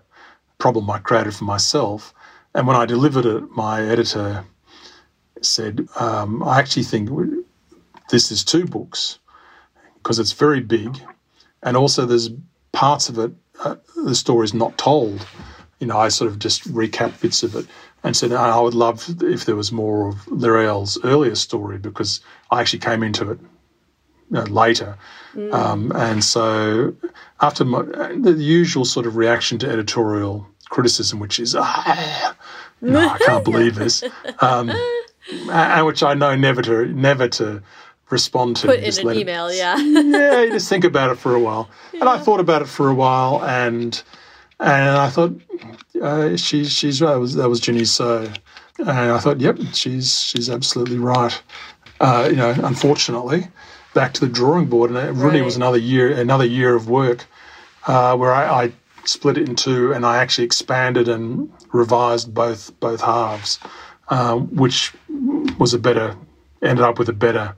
[0.59, 2.15] problem I created for myself.
[2.55, 4.45] And when I delivered it, my editor
[5.41, 7.11] said, um, I actually think
[8.11, 9.19] this is two books
[9.97, 10.99] because it's very big.
[11.63, 12.31] And also, there's
[12.73, 13.33] parts of it,
[13.65, 15.27] uh, the story's not told.
[15.79, 17.67] You know, I sort of just recap bits of it
[18.05, 22.21] and said, I would love if there was more of Lirael's earlier story because
[22.51, 23.39] I actually came into it
[24.33, 24.97] know, later.
[25.35, 25.53] Mm.
[25.53, 26.95] Um, and so,
[27.41, 32.37] after my, the usual sort of reaction to editorial criticism, which is, ah,
[32.83, 34.03] know, I can't believe this,
[34.41, 34.71] um,
[35.51, 37.63] and which I know never to never to
[38.11, 38.67] respond to.
[38.69, 39.77] Put in an email, it, yeah.
[39.79, 41.71] yeah, you just think about it for a while.
[41.93, 42.01] Yeah.
[42.01, 44.01] And I thought about it for a while, and
[44.61, 45.41] and I thought
[46.01, 47.13] uh, she, she's right.
[47.13, 48.35] That was, that was Ginee Seo,
[48.79, 51.41] and I thought, yep, she's she's absolutely right.
[52.01, 53.49] Uh, you know, unfortunately,
[53.95, 55.45] back to the drawing board, and it really right.
[55.45, 57.27] was another year another year of work
[57.87, 58.73] uh, where I, I,
[59.05, 63.59] split it in two, and I actually expanded and revised both both halves,
[64.09, 64.93] uh, which
[65.59, 66.17] was a better
[66.63, 67.57] ended up with a better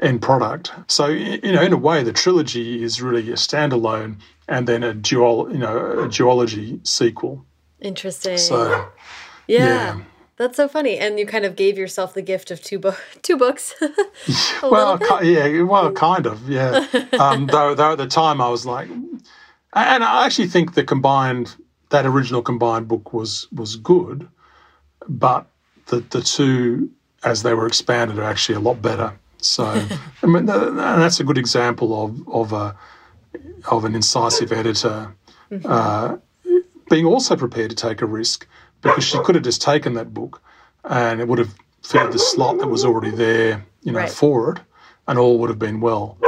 [0.00, 0.72] end product.
[0.88, 4.16] So you know, in a way, the trilogy is really a standalone,
[4.48, 7.44] and then a dual you know a duology sequel.
[7.80, 8.38] Interesting.
[8.38, 8.90] So
[9.46, 9.94] yeah.
[9.94, 10.00] yeah.
[10.36, 13.36] That's so funny, and you kind of gave yourself the gift of two book, two
[13.36, 13.74] books.
[14.62, 16.86] well, yeah, well, kind of, yeah.
[17.18, 21.54] um, though, though at the time I was like, and I actually think the combined,
[21.90, 24.28] that original combined book was was good,
[25.08, 25.46] but
[25.86, 26.90] the the two
[27.22, 29.12] as they were expanded are actually a lot better.
[29.38, 29.64] So,
[30.22, 32.76] I mean, and that's a good example of of a
[33.70, 35.14] of an incisive editor
[35.50, 35.66] mm-hmm.
[35.66, 36.16] uh,
[36.90, 38.46] being also prepared to take a risk
[38.82, 40.42] because she could have just taken that book
[40.84, 44.10] and it would have filled the slot that was already there, you know, right.
[44.10, 44.60] for it,
[45.06, 46.18] and all would have been well.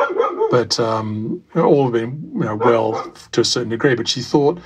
[0.50, 3.94] But um, all would have been, you know, well to a certain degree.
[3.94, 4.60] But she thought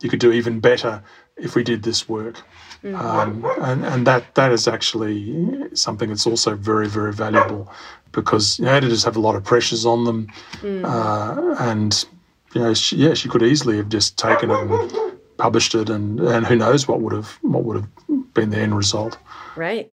[0.00, 1.02] you could do even better
[1.36, 2.40] if we did this work.
[2.82, 2.94] Mm-hmm.
[2.94, 7.70] Um, and, and that that is actually something that's also very very valuable
[8.12, 10.28] because you know, editors have a lot of pressures on them,
[10.62, 10.84] mm.
[10.84, 12.06] uh, and
[12.54, 16.20] you know, she, yeah, she could easily have just taken it and published it, and
[16.20, 19.18] and who knows what would have what would have been the end result.
[19.56, 19.90] Right.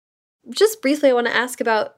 [0.51, 1.97] Just briefly, I want to ask about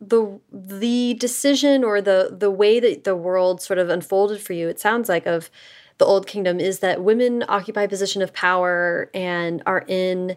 [0.00, 4.68] the the decision or the the way that the world sort of unfolded for you.
[4.68, 5.50] It sounds like of
[5.98, 10.36] the Old Kingdom is that women occupy a position of power and are in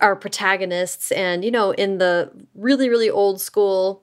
[0.00, 4.02] are protagonists, and you know, in the really really old school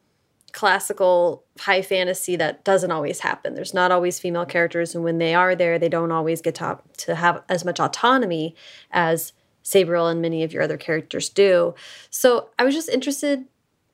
[0.58, 3.53] classical high fantasy that doesn't always happen.
[3.53, 6.80] There's not always female characters, and when they are there, they don't always get to,
[6.97, 8.55] to have as much autonomy
[8.89, 9.34] as
[9.64, 11.76] Sabriel and many of your other characters do.
[12.10, 13.45] So I was just interested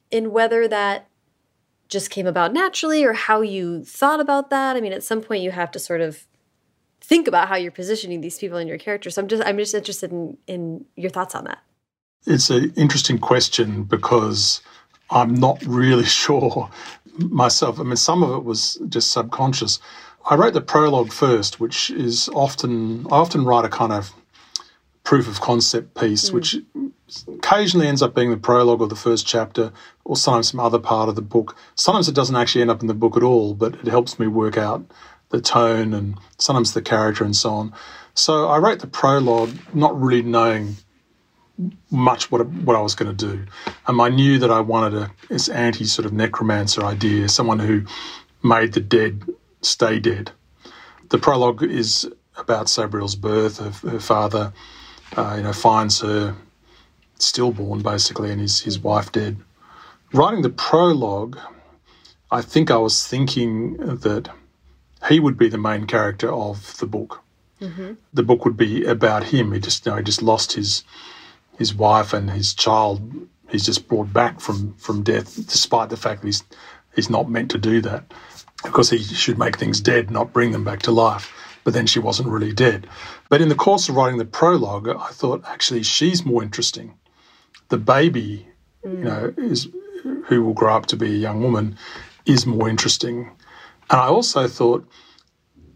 [0.09, 1.09] in whether that
[1.89, 4.78] just came about naturally or how you thought about that.
[4.78, 6.26] I mean, at some point you have to sort of
[7.01, 9.16] think about how you're positioning these people in your characters.
[9.16, 11.59] So I'm just I'm just interested in in your thoughts on that.
[12.26, 14.61] It's an interesting question because
[15.14, 16.70] I'm not really sure
[17.18, 17.80] myself.
[17.80, 19.80] I mean, some of it was just subconscious.
[20.30, 24.14] I wrote the prologue first, which is often I often write a kind of
[25.03, 26.34] proof of concept piece, mm.
[26.34, 26.55] which
[27.28, 29.72] occasionally ends up being the prologue or the first chapter,
[30.05, 31.57] or sometimes some other part of the book.
[31.76, 34.28] Sometimes it doesn't actually end up in the book at all, but it helps me
[34.28, 34.84] work out
[35.30, 37.74] the tone and sometimes the character and so on.
[38.14, 40.78] So I wrote the prologue not really knowing
[41.91, 43.45] much what what I was going to do,
[43.87, 47.83] and I knew that I wanted a this anti sort of necromancer idea, someone who
[48.43, 49.23] made the dead
[49.61, 50.31] stay dead.
[51.09, 53.59] The prologue is about Sabriel's birth.
[53.59, 54.53] Her, her father,
[55.15, 56.35] uh, you know, finds her
[57.19, 59.37] stillborn basically, and his his wife dead.
[60.11, 61.37] Writing the prologue,
[62.31, 64.29] I think I was thinking that
[65.07, 67.21] he would be the main character of the book.
[67.61, 67.93] Mm-hmm.
[68.13, 69.53] The book would be about him.
[69.53, 70.83] He just, you know, he just lost his
[71.57, 73.01] his wife and his child.
[73.49, 76.43] He's just brought back from from death, despite the fact that he's
[76.95, 78.11] he's not meant to do that,
[78.63, 81.31] because he should make things dead, not bring them back to life.
[81.63, 82.87] But then she wasn't really dead.
[83.29, 86.95] But in the course of writing the prologue, I thought actually she's more interesting.
[87.69, 88.47] The baby,
[88.85, 88.97] mm.
[88.97, 89.69] you know, is
[90.25, 91.77] who will grow up to be a young woman,
[92.25, 93.31] is more interesting.
[93.89, 94.85] And I also thought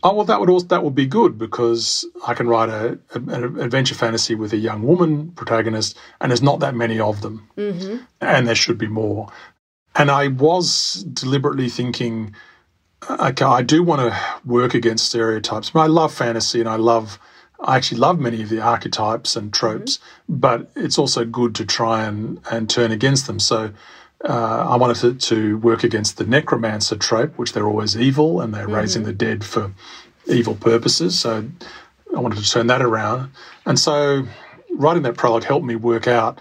[0.04, 3.20] oh well that would also that would be good because I can write a, a,
[3.20, 7.48] an adventure fantasy with a young woman protagonist and there's not that many of them
[7.58, 8.04] mm-hmm.
[8.22, 9.30] and there should be more
[9.96, 12.34] and I was deliberately thinking
[13.10, 17.20] okay I do want to work against stereotypes but I love fantasy and I love
[17.60, 20.40] I actually love many of the archetypes and tropes mm-hmm.
[20.40, 23.72] but it's also good to try and and turn against them so
[24.24, 28.54] uh, I wanted to, to, work against the necromancer trope, which they're always evil and
[28.54, 28.76] they're mm-hmm.
[28.76, 29.72] raising the dead for
[30.26, 31.20] evil purposes.
[31.20, 31.46] So
[32.16, 33.32] I wanted to turn that around.
[33.66, 34.26] And so
[34.72, 36.40] writing that prologue helped me work out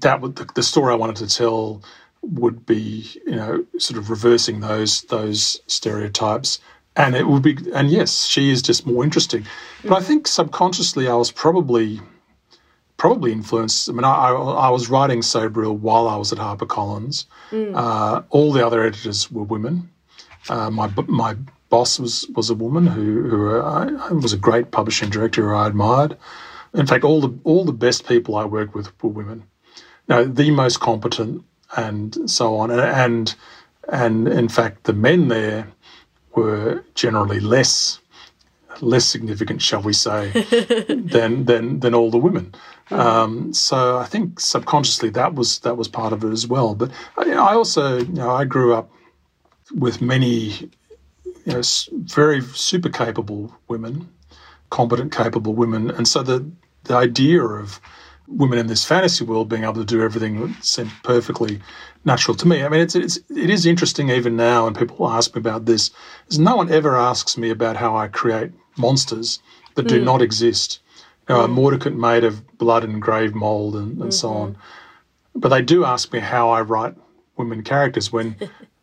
[0.00, 1.82] that the, the story I wanted to tell
[2.22, 6.58] would be, you know, sort of reversing those those stereotypes.
[6.96, 9.44] And it would be, and yes, she is just more interesting.
[9.82, 9.94] But mm-hmm.
[9.94, 12.00] I think subconsciously I was probably
[13.04, 13.90] probably influenced.
[13.90, 17.26] I mean, I, I, was writing Sabriel while I was at HarperCollins.
[17.50, 17.76] Mm.
[17.76, 19.90] Uh, all the other editors were women.
[20.48, 21.36] Uh, my my
[21.68, 23.90] boss was was a woman who who uh,
[24.22, 26.16] was a great publishing director who I admired.
[26.72, 29.42] In fact, all the all the best people I worked with were women.
[30.08, 31.44] Now, the most competent
[31.76, 33.34] and so on, and and,
[33.86, 35.66] and in fact, the men there
[36.34, 38.00] were generally less
[38.80, 40.30] less significant, shall we say,
[40.88, 42.54] than than than all the women.
[42.90, 46.74] Um, so I think subconsciously that was that was part of it as well.
[46.74, 48.90] But I, I also, you know, I grew up
[49.74, 50.70] with many,
[51.24, 51.62] you know,
[51.92, 54.08] very super capable women,
[54.70, 56.48] competent, capable women, and so the
[56.84, 57.80] the idea of
[58.26, 61.60] women in this fantasy world being able to do everything seemed perfectly
[62.04, 62.62] natural to me.
[62.62, 65.90] I mean, it's, it's it is interesting even now, and people ask me about this.
[66.28, 69.40] Is no one ever asks me about how I create monsters
[69.74, 70.04] that do mm.
[70.04, 70.80] not exist
[71.28, 74.10] you know, a mordicant made of blood and grave mold and, and mm-hmm.
[74.10, 74.56] so on.
[75.34, 76.94] But they do ask me how I write
[77.36, 78.36] women characters when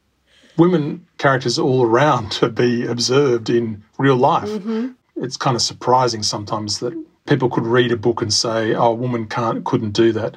[0.57, 4.49] women characters all around to be observed in real life.
[4.49, 4.89] Mm-hmm.
[5.17, 6.93] It's kind of surprising sometimes that
[7.25, 10.35] people could read a book and say, "Oh, a woman can't couldn't do that."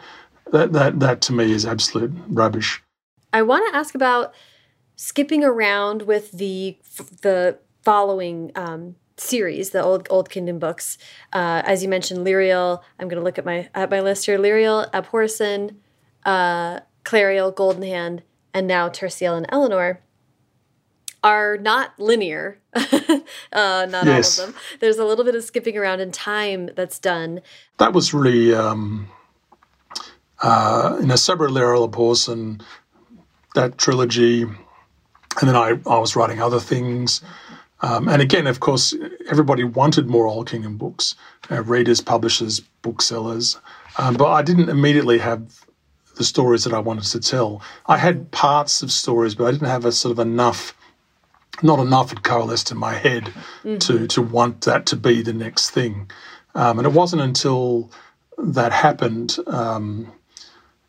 [0.52, 2.82] That that that to me is absolute rubbish.
[3.32, 4.34] I want to ask about
[4.96, 6.76] skipping around with the
[7.22, 10.98] the following um, series, the old Old Kingdom books.
[11.32, 12.82] Uh, as you mentioned, Lirael.
[12.98, 14.38] I'm going to look at my at my list here.
[14.38, 15.76] Lirael, Abhorsen,
[16.24, 20.00] uh, Clariel, Goldenhand, and now Terciel and Elinor
[21.24, 22.58] are not linear.
[22.74, 22.86] uh,
[23.52, 24.38] not yes.
[24.38, 24.62] all of them.
[24.80, 27.40] There's a little bit of skipping around in time that's done.
[27.78, 29.08] That was really, um,
[30.42, 32.62] uh, you know, Sabra Lirael Abhorsen,
[33.54, 34.42] that trilogy.
[34.42, 37.22] And then I, I was writing other things.
[37.84, 38.94] Um, and again, of course,
[39.28, 41.14] everybody wanted more Old Kingdom books,
[41.50, 43.58] uh, readers, publishers, booksellers.
[43.98, 45.66] Um, but I didn't immediately have
[46.16, 47.60] the stories that I wanted to tell.
[47.84, 50.74] I had parts of stories, but I didn't have a sort of enough,
[51.62, 53.76] not enough had coalesced in my head mm-hmm.
[53.76, 56.10] to to want that to be the next thing.
[56.54, 57.90] Um, and it wasn't until
[58.38, 60.10] that happened, um,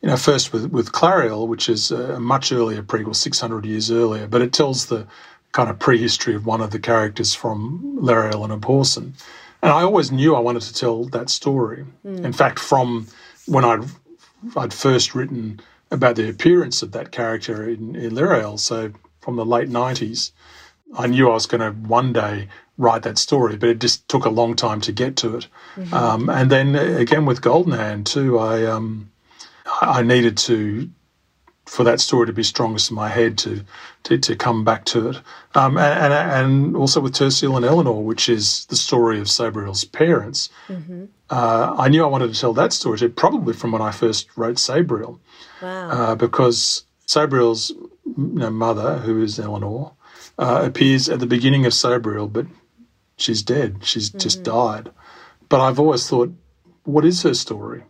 [0.01, 4.27] you know, first with with Clariel, which is a much earlier prequel, 600 years earlier,
[4.27, 5.05] but it tells the
[5.55, 9.13] kind of prehistory of one of the characters from Lirael and Abhorsen.
[9.63, 11.85] And I always knew I wanted to tell that story.
[12.05, 12.25] Mm.
[12.25, 13.07] In fact, from
[13.47, 13.85] when I'd,
[14.57, 18.91] I'd first written about the appearance of that character in, in Lirael, so
[19.21, 20.31] from the late 90s,
[20.97, 24.25] I knew I was going to one day write that story, but it just took
[24.25, 25.47] a long time to get to it.
[25.77, 25.93] Mm-hmm.
[25.93, 29.09] Um, and then again with Goldenhand too, I um,
[29.81, 30.89] I needed to
[31.65, 33.63] for that story to be strongest in my head to
[34.03, 35.21] to, to come back to it.
[35.55, 39.83] Um, and, and, and also with Terciel and Elinor, which is the story of Sabriel's
[39.83, 40.49] parents.
[40.67, 41.05] Mm-hmm.
[41.29, 44.27] Uh, I knew I wanted to tell that story too, probably from when I first
[44.37, 45.19] wrote Sabriel.
[45.61, 45.89] Wow.
[45.89, 49.91] Uh, because Sabriel's you know, mother, who is Elinor,
[50.37, 52.45] uh, appears at the beginning of Sabriel, but
[53.17, 53.79] she's dead.
[53.81, 54.19] She's mm-hmm.
[54.19, 54.91] just died.
[55.49, 56.31] But I've always thought,
[56.83, 57.83] what is her story?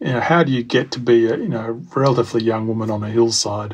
[0.00, 3.02] You know, how do you get to be a you know relatively young woman on
[3.02, 3.72] a hillside,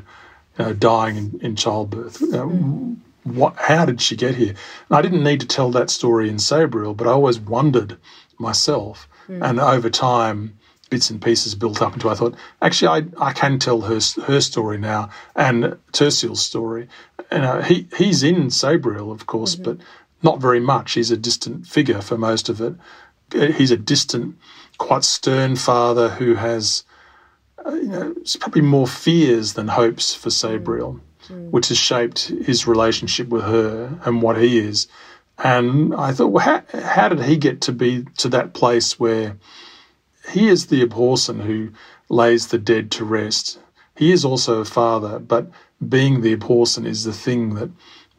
[0.59, 2.21] you know, dying in, in childbirth?
[2.21, 2.97] You know, mm.
[3.25, 3.57] What?
[3.57, 4.51] How did she get here?
[4.89, 7.97] And I didn't need to tell that story in Sabriel, but I always wondered
[8.39, 9.09] myself.
[9.29, 9.51] Mm.
[9.51, 10.59] And over time,
[10.91, 14.41] bits and pieces built up until I thought, actually, I, I can tell her her
[14.41, 16.89] story now and Terciel's story.
[17.31, 19.65] And uh, he he's in Sabriel, of course, mm-hmm.
[19.65, 19.79] but
[20.23, 20.93] not very much.
[20.93, 22.75] He's a distant figure for most of it.
[23.33, 24.37] He's a distant
[24.79, 26.85] quite stern father who has,
[27.65, 31.51] uh, you know, probably more fears than hopes for Sabriel, mm.
[31.51, 34.89] which has shaped his relationship with her and what he is.
[35.39, 39.37] And I thought, well, how, how did he get to be to that place where
[40.31, 41.71] he is the Abhorsen who
[42.09, 43.59] lays the dead to rest?
[43.97, 45.51] He is also a father, but
[45.89, 47.71] being the Abhorsen is the thing that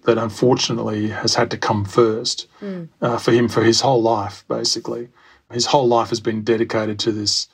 [0.03, 2.88] that unfortunately has had to come first mm.
[3.01, 5.10] uh, for him for his whole life, basically.
[5.52, 7.48] His whole life has been dedicated to this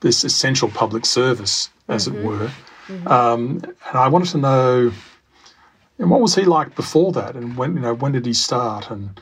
[0.00, 2.18] this essential public service, as mm-hmm.
[2.18, 2.50] it were.
[2.88, 3.08] Mm-hmm.
[3.08, 4.92] Um, and I wanted to know,
[5.98, 8.90] and what was he like before that, and when you know when did he start,
[8.90, 9.20] and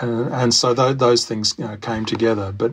[0.00, 2.52] and, and so th- those things you know, came together.
[2.52, 2.72] But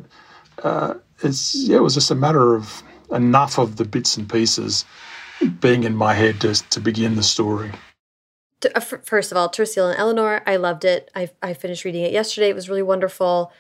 [0.64, 4.84] uh, it's yeah, it was just a matter of enough of the bits and pieces
[5.60, 7.72] being in my head to to begin the story.
[8.76, 11.10] Uh, first of all, Terciel and Elinor, I loved it.
[11.16, 12.50] I I finished reading it yesterday.
[12.50, 13.52] It was really wonderful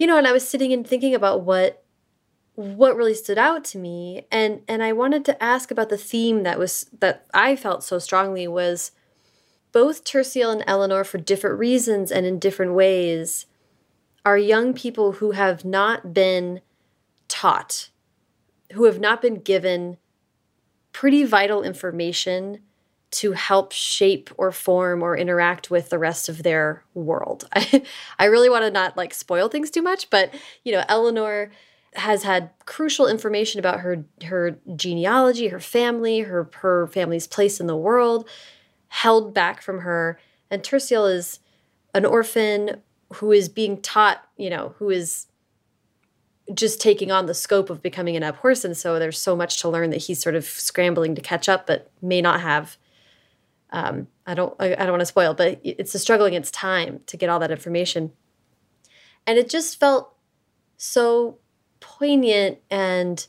[0.00, 1.84] you know, and I was sitting and thinking about what
[2.54, 4.26] what really stood out to me.
[4.32, 7.98] And and I wanted to ask about the theme that was that I felt so
[7.98, 8.92] strongly was
[9.72, 13.46] both Terciel and Elinor for different reasons and in different ways
[14.24, 16.62] are young people who have not been
[17.28, 17.90] taught
[18.72, 19.96] who have not been given
[20.92, 22.60] pretty vital information
[23.10, 27.48] to help shape or form or interact with the rest of their world.
[27.52, 27.84] I,
[28.18, 30.32] I really want to not like spoil things too much, but
[30.64, 31.50] you know, Elinor
[31.94, 37.66] has had crucial information about her her genealogy, her family, her her family's place in
[37.66, 38.28] the world
[38.88, 40.18] held back from her.
[40.50, 41.40] And Terciel is
[41.94, 42.82] an orphan
[43.14, 45.26] who is being taught, you know, who is
[46.54, 48.74] just taking on the scope of becoming an Abhorsen.
[48.74, 51.90] So there's so much to learn that he's sort of scrambling to catch up, but
[52.02, 52.76] may not have
[53.72, 57.00] um, I don't I, I don't want to spoil, but it's a struggle against time
[57.06, 58.12] to get all that information.
[59.26, 60.14] And it just felt
[60.76, 61.38] so
[61.78, 63.26] poignant and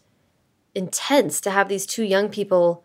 [0.74, 2.84] intense to have these two young people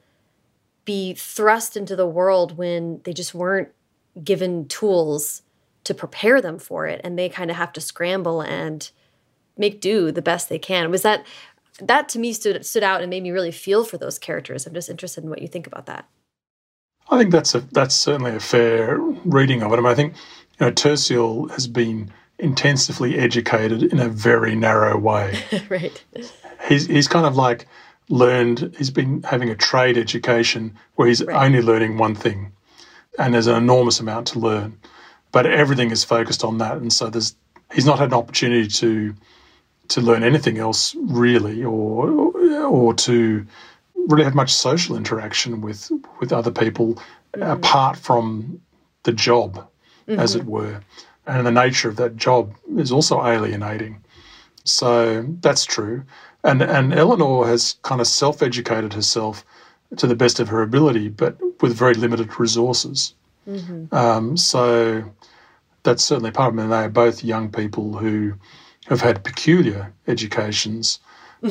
[0.84, 3.68] be thrust into the world when they just weren't
[4.22, 5.42] given tools
[5.84, 8.90] to prepare them for it and they kind of have to scramble and
[9.56, 10.90] make do the best they can.
[10.90, 11.24] Was that
[11.80, 14.66] that to me stood stood out and made me really feel for those characters.
[14.66, 16.08] I'm just interested in what you think about that
[17.08, 19.76] I think that's a that's certainly a fair reading of it.
[19.76, 20.14] I mean, I think
[20.58, 25.38] you know Terciel has been intensively educated in a very narrow way.
[25.68, 26.04] right.
[26.68, 27.66] He's he's kind of like
[28.08, 28.74] learned.
[28.76, 31.46] He's been having a trade education where he's right.
[31.46, 32.52] only learning one thing,
[33.18, 34.78] and there's an enormous amount to learn,
[35.32, 37.36] but everything is focused on that, and so there's
[37.72, 39.14] he's not had an opportunity to
[39.88, 42.08] to learn anything else really, or
[42.64, 43.46] or to
[44.06, 45.90] really had much social interaction with
[46.20, 47.42] with other people mm-hmm.
[47.42, 48.60] apart from
[49.02, 49.56] the job,
[50.08, 50.18] mm-hmm.
[50.18, 50.80] as it were.
[51.26, 54.02] And the nature of that job is also alienating.
[54.64, 56.04] So that's true.
[56.44, 59.44] And and Elinor has kind of self educated herself
[59.96, 63.14] to the best of her ability, but with very limited resources.
[63.48, 63.94] Mm-hmm.
[63.94, 65.04] Um, so
[65.82, 66.62] that's certainly part of it.
[66.62, 68.34] And they are both young people who
[68.88, 70.98] have had peculiar educations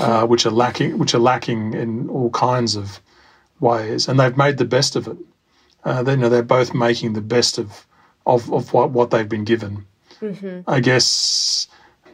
[0.01, 2.99] uh, which are lacking, which are lacking in all kinds of
[3.59, 5.17] ways, and they've made the best of it.
[5.83, 7.85] Uh, they, you know, they're both making the best of
[8.25, 9.85] of, of what, what they've been given.
[10.19, 10.61] Mm-hmm.
[10.67, 11.67] I guess,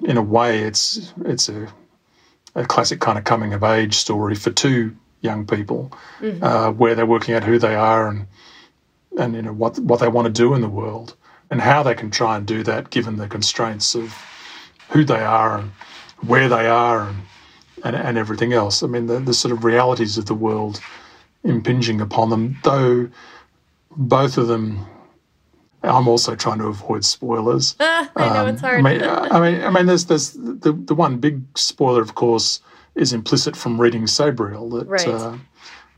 [0.03, 1.67] in a way, it's it's a
[2.55, 6.43] a classic kind of coming of age story for two young people, mm-hmm.
[6.43, 8.27] uh, where they're working out who they are and
[9.17, 11.15] and you know what what they want to do in the world
[11.49, 14.15] and how they can try and do that given the constraints of
[14.89, 15.71] who they are and
[16.21, 17.17] where they are and
[17.83, 18.83] and, and everything else.
[18.83, 20.81] I mean, the, the sort of realities of the world
[21.43, 23.09] impinging upon them, though
[23.95, 24.85] both of them
[25.83, 27.75] I'm also trying to avoid spoilers.
[27.79, 28.79] I know um, it's hard.
[28.79, 32.61] I mean, I mean, I mean, there's there's the the one big spoiler, of course,
[32.95, 35.07] is implicit from reading Sabriel that right.
[35.07, 35.37] uh,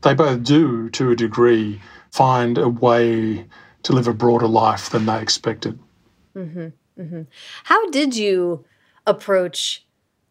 [0.02, 1.80] they both do, to a degree,
[2.12, 3.44] find a way
[3.82, 5.78] to live a broader life than they expected.
[6.34, 6.68] Mm-hmm,
[7.00, 7.22] mm-hmm.
[7.64, 8.64] How did you
[9.06, 9.83] approach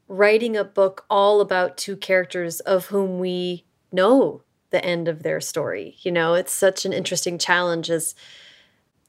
[0.08, 5.42] writing a book all about two characters of whom we know the end of their
[5.42, 5.96] story?
[6.02, 8.16] You know, it's such an interesting challenge as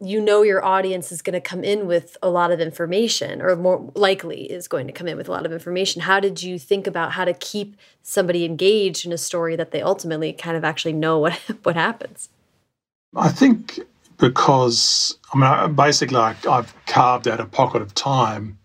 [0.00, 3.54] you know your audience is going to come in with a lot of information or
[3.54, 6.02] more likely is going to come in with a lot of information.
[6.02, 9.80] How did you think about how to keep somebody engaged in a story that they
[9.80, 11.32] ultimately kind of actually know what
[11.62, 12.28] what happens?
[13.16, 13.78] I think
[14.18, 18.58] because i mean basically i've carved out a pocket of time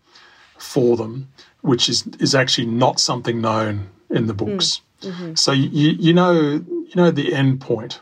[0.57, 1.27] for them
[1.61, 5.37] which is is actually not something known in the books mm -hmm.
[5.37, 6.33] so you you know
[6.89, 8.01] you know the end point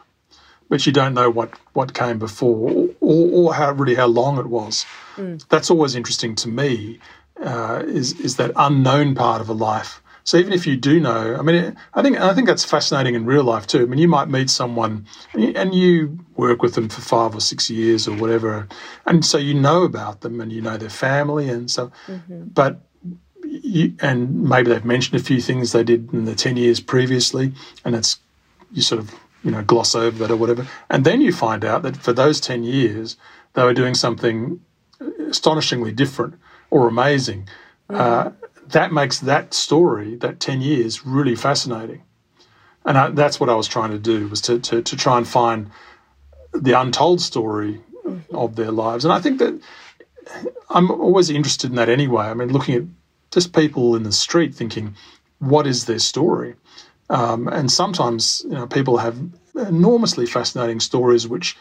[0.69, 4.47] but you don't know what, what came before or, or how really how long it
[4.47, 4.85] was.
[5.15, 5.45] Mm.
[5.49, 6.99] That's always interesting to me.
[7.41, 10.01] Uh, is is that unknown part of a life?
[10.23, 13.25] So even if you do know, I mean, I think I think that's fascinating in
[13.25, 13.83] real life too.
[13.83, 17.69] I mean, you might meet someone and you work with them for five or six
[17.69, 18.67] years or whatever,
[19.05, 22.45] and so you know about them and you know their family and so, mm-hmm.
[22.45, 22.81] but
[23.49, 27.53] you, and maybe they've mentioned a few things they did in the ten years previously,
[27.85, 28.19] and it's
[28.71, 30.67] you sort of you know, gloss over that or whatever.
[30.89, 33.15] And then you find out that for those 10 years,
[33.53, 34.59] they were doing something
[35.29, 36.35] astonishingly different
[36.69, 37.47] or amazing.
[37.89, 37.95] Mm.
[37.95, 38.31] Uh,
[38.67, 42.03] that makes that story, that 10 years, really fascinating.
[42.85, 45.27] And I, that's what I was trying to do, was to, to, to try and
[45.27, 45.71] find
[46.53, 48.35] the untold story mm-hmm.
[48.35, 49.05] of their lives.
[49.05, 49.59] And I think that
[50.69, 52.25] I'm always interested in that anyway.
[52.25, 52.83] I mean, looking at
[53.31, 54.95] just people in the street thinking,
[55.39, 56.55] what is their story?
[57.09, 59.17] Um, and sometimes you know, people have
[59.55, 61.57] enormously fascinating stories which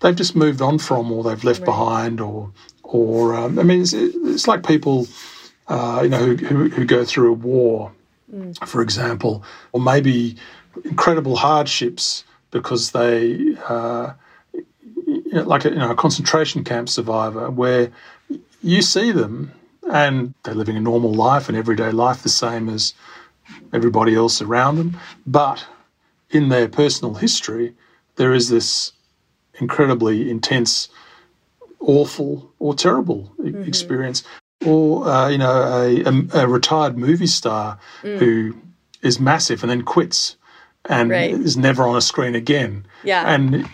[0.00, 1.66] they've just moved on from or they've left right.
[1.66, 2.50] behind or
[2.82, 5.06] or um, I mean it's, it's like people
[5.68, 7.92] uh, you know who, who, who, go through a war
[8.34, 8.66] mm.
[8.66, 10.36] for example or maybe
[10.84, 14.12] incredible hardships because they uh,
[15.06, 17.92] you know, like a, you know, a concentration camp survivor where
[18.62, 19.52] you see them
[19.90, 22.94] and they're living a normal life and everyday life the same as
[23.72, 24.96] everybody else around them.
[25.26, 25.66] But
[26.30, 27.74] in their personal history,
[28.16, 28.92] there is this
[29.60, 30.88] incredibly intense,
[31.80, 33.62] awful, or terrible mm-hmm.
[33.62, 34.22] experience.
[34.64, 38.18] Or, uh, you know, a, a, a, retired movie star mm.
[38.18, 38.54] who
[39.00, 40.36] is massive and then quits
[40.84, 41.30] and right.
[41.30, 42.86] is never on a screen again.
[43.02, 43.24] Yeah.
[43.26, 43.66] And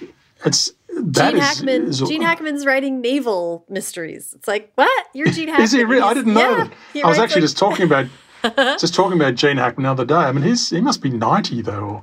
[0.45, 1.83] it's that Gene is, Hackman.
[1.89, 4.33] Is, Gene Hackman's writing naval mysteries.
[4.35, 5.07] It's like what?
[5.15, 5.65] You're Gene Hackman.
[5.65, 6.03] is he really?
[6.03, 7.05] I didn't know yeah.
[7.07, 8.07] I was actually like, just talking about
[8.79, 10.15] Just talking about Gene Hackman the other day.
[10.15, 12.03] I mean, he's he must be ninety though,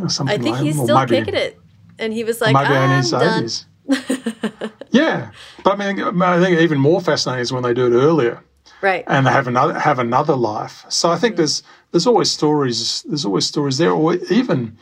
[0.00, 0.38] or, something.
[0.38, 1.58] I think like he's still maybe, kicking it,
[1.98, 3.66] and he was like, maybe in his eighties.
[4.90, 5.30] yeah,
[5.62, 8.42] but I mean, I think even more fascinating is when they do it earlier,
[8.80, 9.04] right?
[9.06, 10.84] And they have another have another life.
[10.88, 11.38] So I think mm-hmm.
[11.38, 13.02] there's there's always stories.
[13.08, 14.76] There's always stories there, or even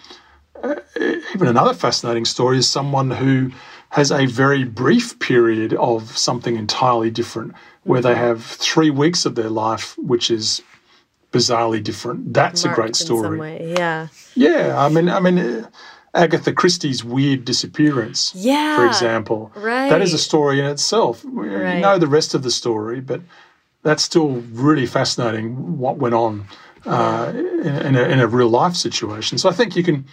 [1.35, 3.51] even another fascinating story is someone who
[3.91, 7.55] has a very brief period of something entirely different,
[7.85, 8.09] where mm-hmm.
[8.09, 10.63] they have three weeks of their life, which is
[11.33, 12.33] bizarrely different.
[12.33, 13.73] That's Marked a great story.
[13.73, 14.09] Yeah.
[14.35, 14.75] Yeah.
[14.79, 15.69] I mean, I mean, uh,
[16.15, 19.51] Agatha Christie's weird disappearance, yeah, for example.
[19.55, 19.89] Right.
[19.89, 21.23] That is a story in itself.
[21.25, 21.77] Right.
[21.77, 23.23] You know the rest of the story, but
[23.83, 26.47] that's still really fascinating what went on
[26.85, 29.39] uh, in, in, a, in, a, real life situation.
[29.39, 30.05] So I think you can,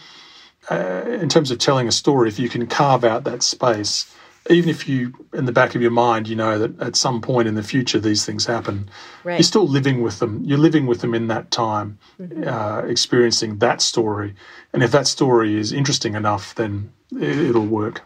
[0.70, 4.14] uh, in terms of telling a story, if you can carve out that space
[4.50, 7.48] even if you, in the back of your mind, you know that at some point
[7.48, 8.90] in the future these things happen,
[9.24, 9.36] right.
[9.36, 10.42] you're still living with them.
[10.44, 12.48] You're living with them in that time, mm-hmm.
[12.48, 14.34] uh, experiencing that story.
[14.74, 18.02] And if that story is interesting enough, then it, will work.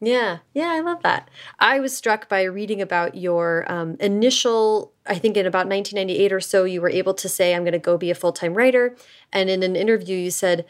[0.00, 1.30] Yeah, yeah, I love that.
[1.60, 6.40] I was struck by reading about your um, initial, I think in about 1998 or
[6.40, 8.96] so, you were able to say, I'm going to go be a full time writer.
[9.32, 10.66] And in an interview, you said,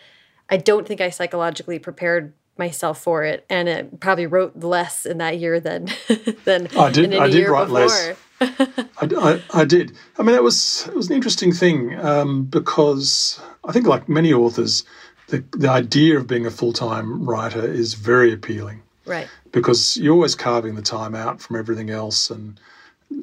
[0.51, 5.19] I don't think I psychologically prepared myself for it, and it probably wrote less in
[5.19, 5.89] that year than
[6.45, 7.15] than I did.
[7.15, 7.81] I did write before.
[7.81, 8.17] less.
[8.41, 9.93] I, I, I, did.
[10.19, 14.33] I mean, it was it was an interesting thing um, because I think, like many
[14.33, 14.85] authors,
[15.29, 18.83] the the idea of being a full time writer is very appealing.
[19.07, 19.29] Right.
[19.53, 22.59] Because you're always carving the time out from everything else, and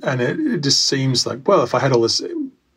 [0.03, 2.21] and it, it just seems like well, if I had all this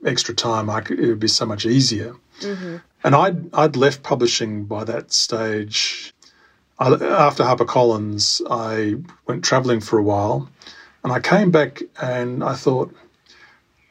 [0.04, 2.14] extra time, I could, it would be so much easier.
[2.40, 2.76] Mm-hmm.
[3.04, 6.14] And I'd I'd left publishing by that stage
[6.78, 8.96] I, after HarperCollins, I
[9.26, 10.48] went traveling for a while,
[11.02, 12.94] and I came back and I thought,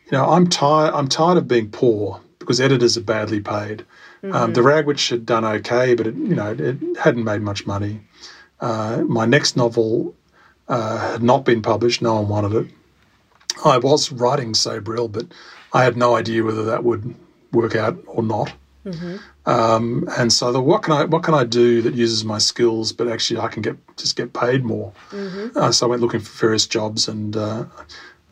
[0.05, 0.93] you know, I'm tired.
[0.93, 3.85] I'm tired of being poor because editors are badly paid.
[4.21, 4.33] Mm-hmm.
[4.33, 8.01] Um, the Ragwitch had done okay, but it, you know, it hadn't made much money.
[8.59, 10.13] Uh, my next novel
[10.67, 12.01] uh, had not been published.
[12.01, 12.71] No one wanted it.
[13.63, 15.27] I was writing Sabriel, but
[15.71, 17.15] I had no idea whether that would
[17.51, 18.53] work out or not.
[18.85, 19.17] Mm-hmm.
[19.49, 22.91] Um, and so the, what can I what can I do that uses my skills,
[22.91, 24.93] but actually I can get just get paid more.
[25.11, 25.57] Mm-hmm.
[25.57, 27.65] Uh, so I went looking for various jobs, and uh,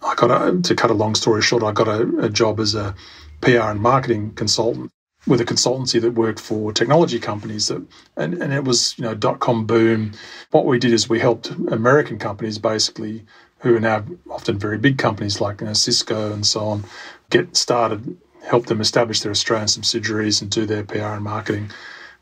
[0.04, 2.76] I got a, to cut a long story short, I got a, a job as
[2.76, 2.96] a
[3.42, 4.92] PR and marketing consultant
[5.28, 7.86] with a consultancy that worked for technology companies that
[8.18, 10.12] and, and it was you know dot com boom
[10.50, 13.24] what we did is we helped american companies basically
[13.60, 16.84] who are now often very big companies like you know, cisco and so on
[17.30, 21.70] get started help them establish their australian subsidiaries and do their pr and marketing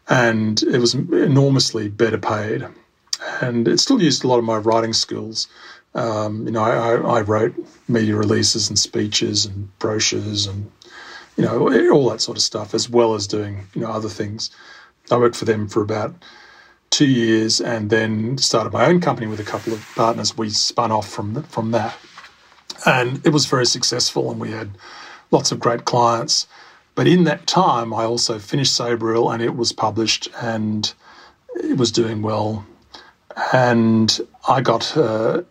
[0.09, 2.65] and it was enormously better paid
[3.41, 5.47] and it still used a lot of my writing skills
[5.95, 7.55] um, you know I, I wrote
[7.88, 10.72] media releases and speeches and brochures and
[11.39, 14.51] you know, all that sort of stuff, as well as doing, you know, other things.
[15.09, 16.13] I worked for them for about
[16.89, 20.38] two years and then started my own company with a couple of partners.
[20.38, 21.95] We spun off from, from that.
[22.86, 24.72] And it was very successful and we had
[25.32, 26.48] lots of great clients.
[26.96, 30.92] But in that time, I also finished Sabriel and it was published and
[31.56, 32.66] it was doing well.
[33.54, 35.44] And I got uh,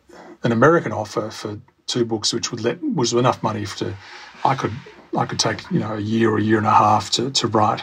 [0.42, 3.96] an American offer for two books, which would let was enough money to
[4.44, 4.72] I could
[5.16, 7.48] I could take you know a year or a year and a half to to
[7.48, 7.82] write.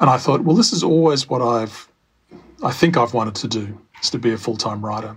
[0.00, 1.88] And I thought, well, this is always what I've
[2.62, 5.16] I think I've wanted to do is to be a full time writer.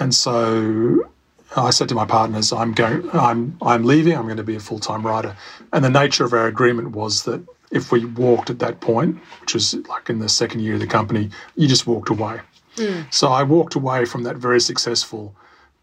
[0.00, 1.08] And so
[1.56, 4.60] I said to my partners, I'm going I'm I'm leaving, I'm going to be a
[4.60, 5.36] full time writer.
[5.72, 9.54] And the nature of our agreement was that if we walked at that point, which
[9.54, 12.40] was like in the second year of the company, you just walked away.
[12.76, 13.12] Mm.
[13.12, 15.34] So I walked away from that very successful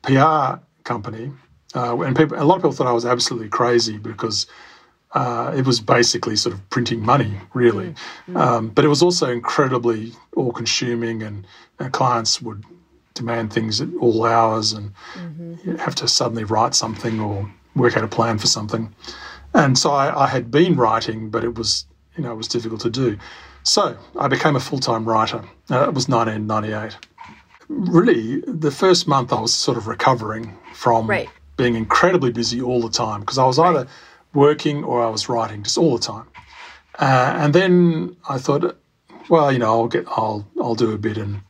[0.04, 1.32] PR company
[1.76, 4.48] uh, and people, a lot of people thought I was absolutely crazy because
[5.14, 7.90] uh, it was basically sort of printing money, really.
[7.90, 8.38] Mm-hmm.
[8.38, 11.46] Um, but it was also incredibly all consuming, and,
[11.80, 12.64] and, clients would
[13.14, 15.76] demand things at all hours and mm-hmm.
[15.78, 18.94] have to suddenly write something or work out a plan for something.
[19.54, 21.86] And so I, I had been writing, but it was,
[22.16, 23.18] you know, it was difficult to do.
[23.64, 25.44] So I became a full time writer.
[25.70, 26.98] Uh, it was 1998.
[27.68, 31.30] Really, the first month I was sort of recovering from right
[31.62, 33.88] being incredibly busy all the time because I was either
[34.34, 36.28] working or I was writing just all the time.
[36.98, 38.78] Uh, and then I thought,
[39.30, 41.42] well, you know, I'll get, I'll, I'll do a bit, and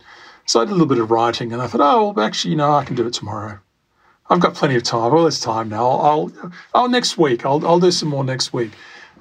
[0.52, 2.58] so I did a little bit of writing, and I thought, oh, well, actually, you
[2.58, 3.58] know, I can do it tomorrow.
[4.30, 5.14] I've got plenty of time.
[5.14, 5.88] Well, this time now.
[5.88, 7.46] I'll, I'll, oh, next week.
[7.46, 8.72] I'll, I'll do some more next week.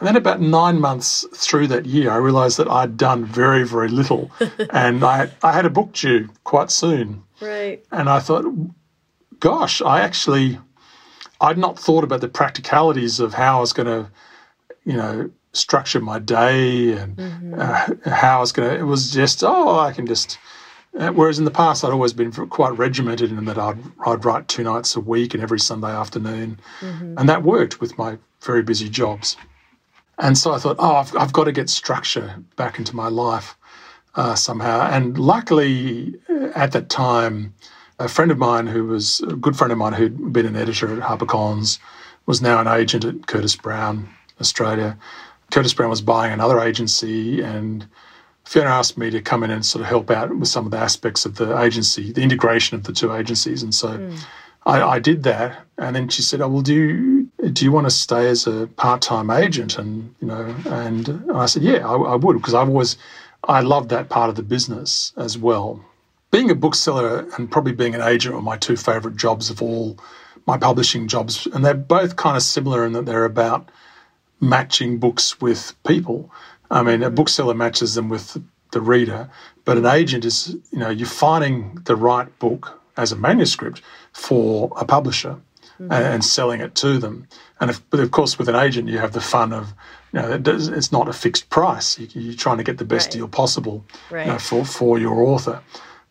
[0.01, 3.87] And then about nine months through that year, I realised that I'd done very, very
[3.87, 4.33] little,
[4.70, 7.22] and I, I had a book due quite soon.
[7.41, 7.85] Right.
[7.93, 8.45] And I thought,
[9.39, 10.59] gosh, I actually
[11.41, 14.11] I'd not thought about the practicalities of how I was going to,
[14.85, 17.55] you know, structure my day and mm-hmm.
[17.57, 18.76] uh, how I was going to.
[18.76, 20.37] It was just, oh, I can just.
[20.99, 24.49] Uh, whereas in the past, I'd always been quite regimented in that I'd, I'd write
[24.49, 26.59] two nights a week and every Sunday afternoon.
[26.80, 27.14] Mm-hmm.
[27.16, 29.36] And that worked with my very busy jobs.
[30.18, 33.57] And so I thought, oh, I've, I've got to get structure back into my life
[34.16, 34.82] uh, somehow.
[34.82, 37.55] And luckily, uh, at that time,
[37.99, 40.93] a friend of mine who was a good friend of mine who'd been an editor
[40.93, 41.78] at HarperCollins
[42.26, 44.09] was now an agent at Curtis Brown,
[44.41, 44.99] Australia.
[45.51, 47.86] Curtis Brown was buying another agency, and
[48.51, 50.79] Fiona asked me to come in and sort of help out with some of the
[50.79, 53.63] aspects of the agency, the integration of the two agencies.
[53.63, 54.19] And so mm.
[54.67, 55.65] I, I, did that.
[55.79, 58.67] And then she said, "Oh, well, do you, do you want to stay as a
[58.77, 62.97] part-time agent?" And you know, and I said, "Yeah, I, I would," because I've always
[63.45, 65.85] I loved that part of the business as well
[66.31, 69.99] being a bookseller and probably being an agent were my two favorite jobs of all
[70.47, 71.47] my publishing jobs.
[71.53, 73.69] And they're both kind of similar in that they're about
[74.41, 76.31] matching books with people.
[76.71, 78.37] I mean, a bookseller matches them with
[78.73, 79.29] the reader,
[79.64, 84.73] but an agent is, you know, you're finding the right book as a manuscript for
[84.77, 85.37] a publisher
[85.81, 85.93] mm-hmm.
[85.93, 87.27] and, selling it to them.
[87.61, 89.75] And if, but of course, with an agent, you have the fun of,
[90.12, 91.99] you know, it's not a fixed price.
[91.99, 93.12] You're trying to get the best right.
[93.12, 94.27] deal possible right.
[94.27, 95.61] you know, for, for your author.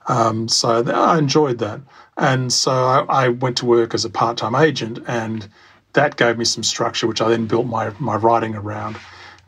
[0.07, 1.81] Um, so I enjoyed that.
[2.17, 5.47] And so I, I went to work as a part time agent, and
[5.93, 8.97] that gave me some structure, which I then built my, my writing around.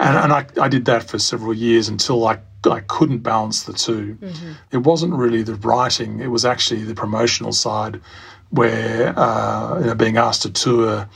[0.02, 3.74] And, and I, I did that for several years until I, I couldn't balance the
[3.74, 4.52] 2 mm-hmm.
[4.72, 8.02] It wasn't really the writing, it was actually the promotional side
[8.49, 11.08] where uh, you know, being asked to tour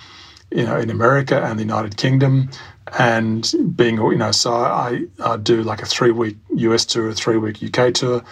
[0.52, 2.52] you know, in America and the United Kingdom
[2.98, 7.14] and being, you know, so I, I do like a three week US tour, a
[7.14, 8.24] three week UK tour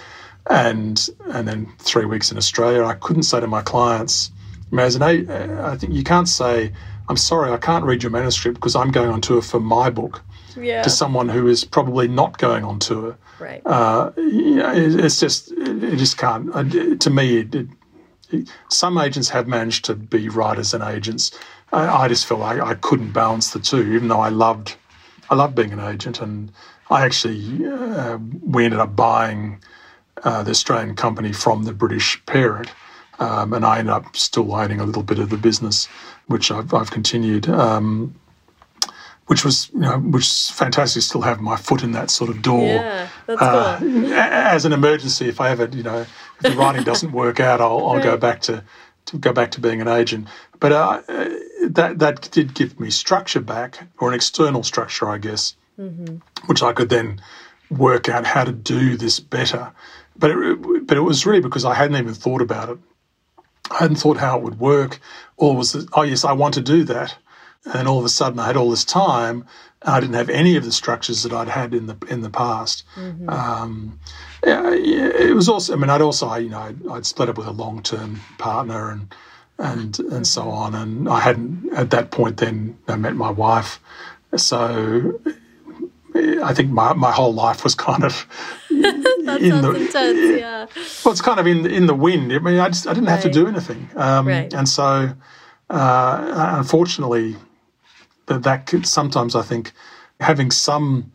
[0.48, 2.84] and and then three weeks in Australia.
[2.84, 4.32] I couldn't say to my clients,
[4.78, 6.74] as an I think you can't say,
[7.10, 10.22] "I'm sorry, I can't read your manuscript because I'm going on tour for my book."
[10.56, 10.84] Yeah.
[10.84, 13.62] To someone who is probably not going on tour, right?
[13.66, 16.50] Uh, you know, it, it's just it, just can't.
[16.54, 17.56] Uh, to me, it,
[18.32, 21.32] it, some agents have managed to be writers and agents.
[21.72, 24.76] I, I just felt like I couldn't balance the two, even though I loved
[25.30, 26.52] I love being an agent, and
[26.90, 29.62] I actually uh, we ended up buying
[30.24, 32.72] uh, the Australian company from the British parent,
[33.20, 35.88] um, and I ended up still owning a little bit of the business,
[36.28, 37.50] which I've, I've continued.
[37.50, 38.16] Um,
[39.28, 42.30] which was you know which is fantastic to still have my foot in that sort
[42.30, 44.14] of door yeah, that's uh, cool.
[44.14, 47.80] as an emergency if I ever you know if the writing doesn't work out I'll,
[47.88, 48.04] I'll right.
[48.04, 48.64] go back to
[49.06, 50.28] to go back to being an agent
[50.60, 51.02] but uh,
[51.68, 56.18] that that did give me structure back or an external structure I guess mm-hmm.
[56.48, 57.22] which I could then
[57.70, 59.72] work out how to do this better
[60.18, 62.78] but it, but it was really because I hadn't even thought about it
[63.72, 65.00] I hadn't thought how it would work
[65.38, 67.18] or was oh yes I want to do that
[67.66, 69.46] and all of a sudden I had all this time.
[69.82, 72.30] And I didn't have any of the structures that I'd had in the in the
[72.30, 72.84] past.
[72.96, 73.30] Mm-hmm.
[73.30, 74.00] Um,
[74.46, 75.74] yeah, it was also.
[75.74, 78.92] I mean, I'd also, you know, I'd, I'd split up with a long term partner
[78.92, 79.14] and
[79.60, 80.74] and and so on.
[80.74, 83.80] And I hadn't at that point then I met my wife.
[84.36, 85.20] So
[86.16, 88.26] I think my, my whole life was kind of
[88.70, 90.66] in the intense, yeah.
[91.04, 92.32] Well, it's kind of in in the wind.
[92.32, 94.54] I mean, I just I didn't have to do anything, um, right.
[94.54, 95.14] and so
[95.70, 97.36] uh, unfortunately,
[98.28, 99.72] that that could, sometimes I think
[100.20, 101.12] having some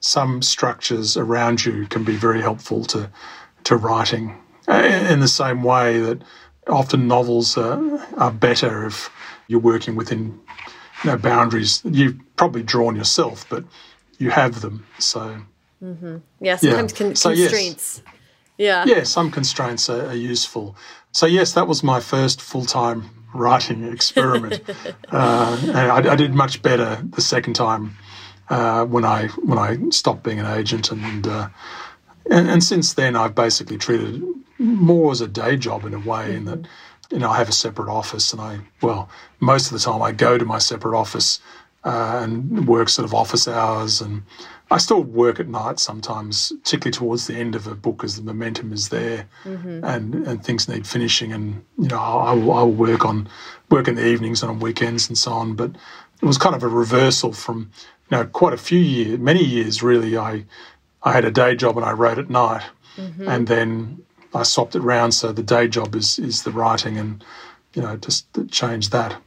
[0.00, 3.10] some structures around you can be very helpful to
[3.64, 4.36] to writing.
[4.68, 6.22] In the same way that
[6.68, 9.10] often novels are, are better if
[9.48, 10.38] you're working within
[11.02, 13.64] you know, boundaries you've probably drawn yourself, but
[14.18, 14.86] you have them.
[14.98, 15.40] So
[15.82, 16.18] mm-hmm.
[16.40, 16.98] yeah, sometimes yeah.
[16.98, 18.02] Con- so, constraints.
[18.56, 18.86] Yes.
[18.86, 20.76] Yeah, yeah, some constraints are, are useful.
[21.12, 24.62] So yes, that was my first full time writing experiment.
[25.12, 27.96] uh, and I, I, did much better the second time
[28.48, 31.48] uh, when I when I stopped being an agent, and, uh,
[32.30, 34.22] and, and since then I've basically treated it
[34.58, 36.66] more as a day job in a way, in that
[37.10, 39.08] you know I have a separate office, and I well
[39.38, 41.40] most of the time I go to my separate office
[41.84, 44.22] uh, and work sort of office hours and
[44.72, 48.22] I still work at night sometimes, particularly towards the end of a book as the
[48.22, 49.82] momentum is there mm-hmm.
[49.82, 51.32] and, and things need finishing.
[51.32, 53.28] And, you know, I will, I will work on
[53.68, 55.56] work in the evenings and on weekends and so on.
[55.56, 55.72] But
[56.22, 57.70] it was kind of a reversal from,
[58.10, 60.16] you know, quite a few years, many years really.
[60.16, 60.44] I,
[61.02, 62.62] I had a day job and I wrote at night.
[62.96, 63.28] Mm-hmm.
[63.28, 64.02] And then
[64.34, 65.14] I swapped it round.
[65.14, 67.24] So the day job is, is the writing and,
[67.74, 69.20] you know, just change that.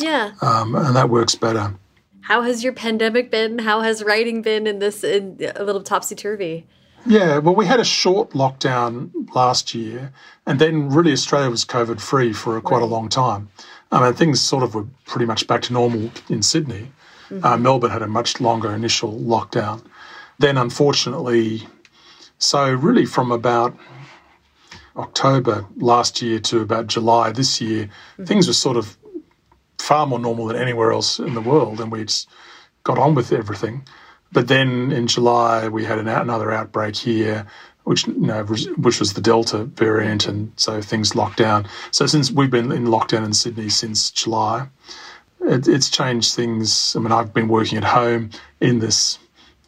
[0.00, 0.32] Yeah.
[0.40, 1.74] Um, and that works better
[2.22, 3.58] how has your pandemic been?
[3.58, 6.66] How has writing been in this in a little topsy turvy?
[7.04, 10.12] Yeah, well, we had a short lockdown last year,
[10.46, 12.84] and then really Australia was COVID free for quite right.
[12.84, 13.48] a long time.
[13.90, 16.92] I mean, things sort of were pretty much back to normal in Sydney.
[17.28, 17.44] Mm-hmm.
[17.44, 19.84] Uh, Melbourne had a much longer initial lockdown.
[20.38, 21.66] Then, unfortunately,
[22.38, 23.76] so really from about
[24.96, 28.24] October last year to about July this year, mm-hmm.
[28.24, 28.96] things were sort of
[29.82, 32.12] far more normal than anywhere else in the world, and we'd
[32.84, 33.84] got on with everything.
[34.30, 37.46] But then in July we had an, another outbreak here,
[37.84, 41.66] which you know which was the Delta variant, and so things locked down.
[41.90, 44.68] So since we've been in lockdown in Sydney since July,
[45.40, 46.94] it, it's changed things.
[46.94, 48.30] I mean, I've been working at home
[48.60, 49.18] in this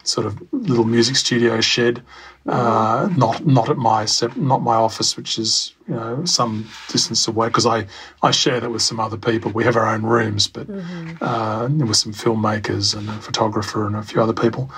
[0.04, 2.02] sort of little music studio shed,
[2.46, 7.48] uh, not not at my not my office, which is you know some distance away
[7.48, 7.86] because I
[8.22, 9.50] I share that with some other people.
[9.52, 11.22] We have our own rooms, but mm-hmm.
[11.22, 14.70] uh, with some filmmakers and a photographer and a few other people,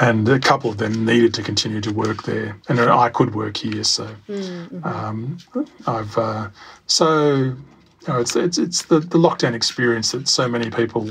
[0.00, 3.56] and a couple of them needed to continue to work there, and I could work
[3.56, 3.84] here.
[3.84, 4.86] So mm-hmm.
[4.86, 5.38] um,
[5.86, 6.50] I've uh,
[6.86, 7.56] so
[8.02, 11.10] you know, it's it's it's the, the lockdown experience that so many people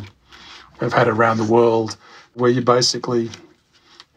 [0.80, 1.98] have had around the world,
[2.34, 3.30] where you basically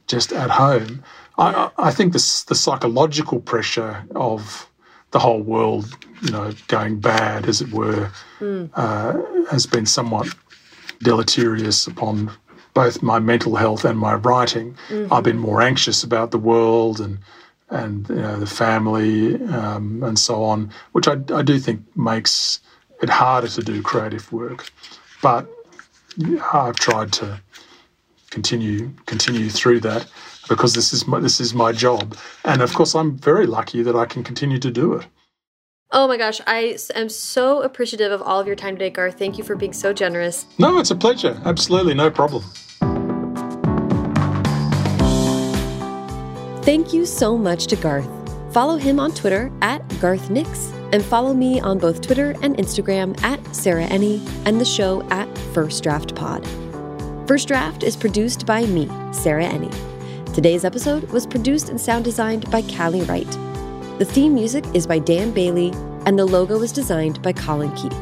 [0.06, 1.02] just at home
[1.38, 4.68] I, I think this, the psychological pressure of
[5.10, 8.10] the whole world, you know, going bad, as it were,
[8.40, 8.70] mm.
[8.74, 10.28] uh, has been somewhat
[11.02, 12.30] deleterious upon
[12.74, 14.76] both my mental health and my writing.
[14.88, 15.12] Mm-hmm.
[15.12, 17.18] I've been more anxious about the world and
[17.70, 22.60] and you know, the family um, and so on, which I, I do think makes
[23.00, 24.70] it harder to do creative work.
[25.22, 25.48] But
[26.52, 27.40] I've tried to
[28.32, 30.06] continue continue through that
[30.48, 32.16] because this is my, this is my job.
[32.44, 35.06] And of course, I'm very lucky that I can continue to do it.
[35.92, 39.18] Oh my gosh, I am so appreciative of all of your time today, Garth.
[39.18, 40.46] Thank you for being so generous.
[40.58, 41.38] No, it's a pleasure.
[41.44, 42.42] Absolutely, no problem.
[46.62, 48.08] Thank you so much to Garth.
[48.54, 53.20] Follow him on Twitter at Garth Nix, and follow me on both Twitter and Instagram
[53.22, 56.46] at Sarah Enni and the show at First Draft Pod.
[57.32, 59.72] First Draft is produced by me, Sarah Enni.
[60.34, 63.30] Today's episode was produced and sound designed by Callie Wright.
[63.98, 65.70] The theme music is by Dan Bailey,
[66.04, 67.96] and the logo was designed by Colin Keith.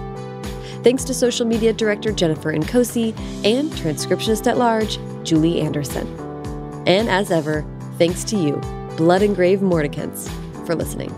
[0.83, 6.09] Thanks to social media director Jennifer Nkosi and transcriptionist at large, Julie Anderson.
[6.89, 7.65] And as ever,
[7.99, 8.57] thanks to you,
[8.97, 10.29] Blood Engraved Mordicants,
[10.67, 11.15] for listening.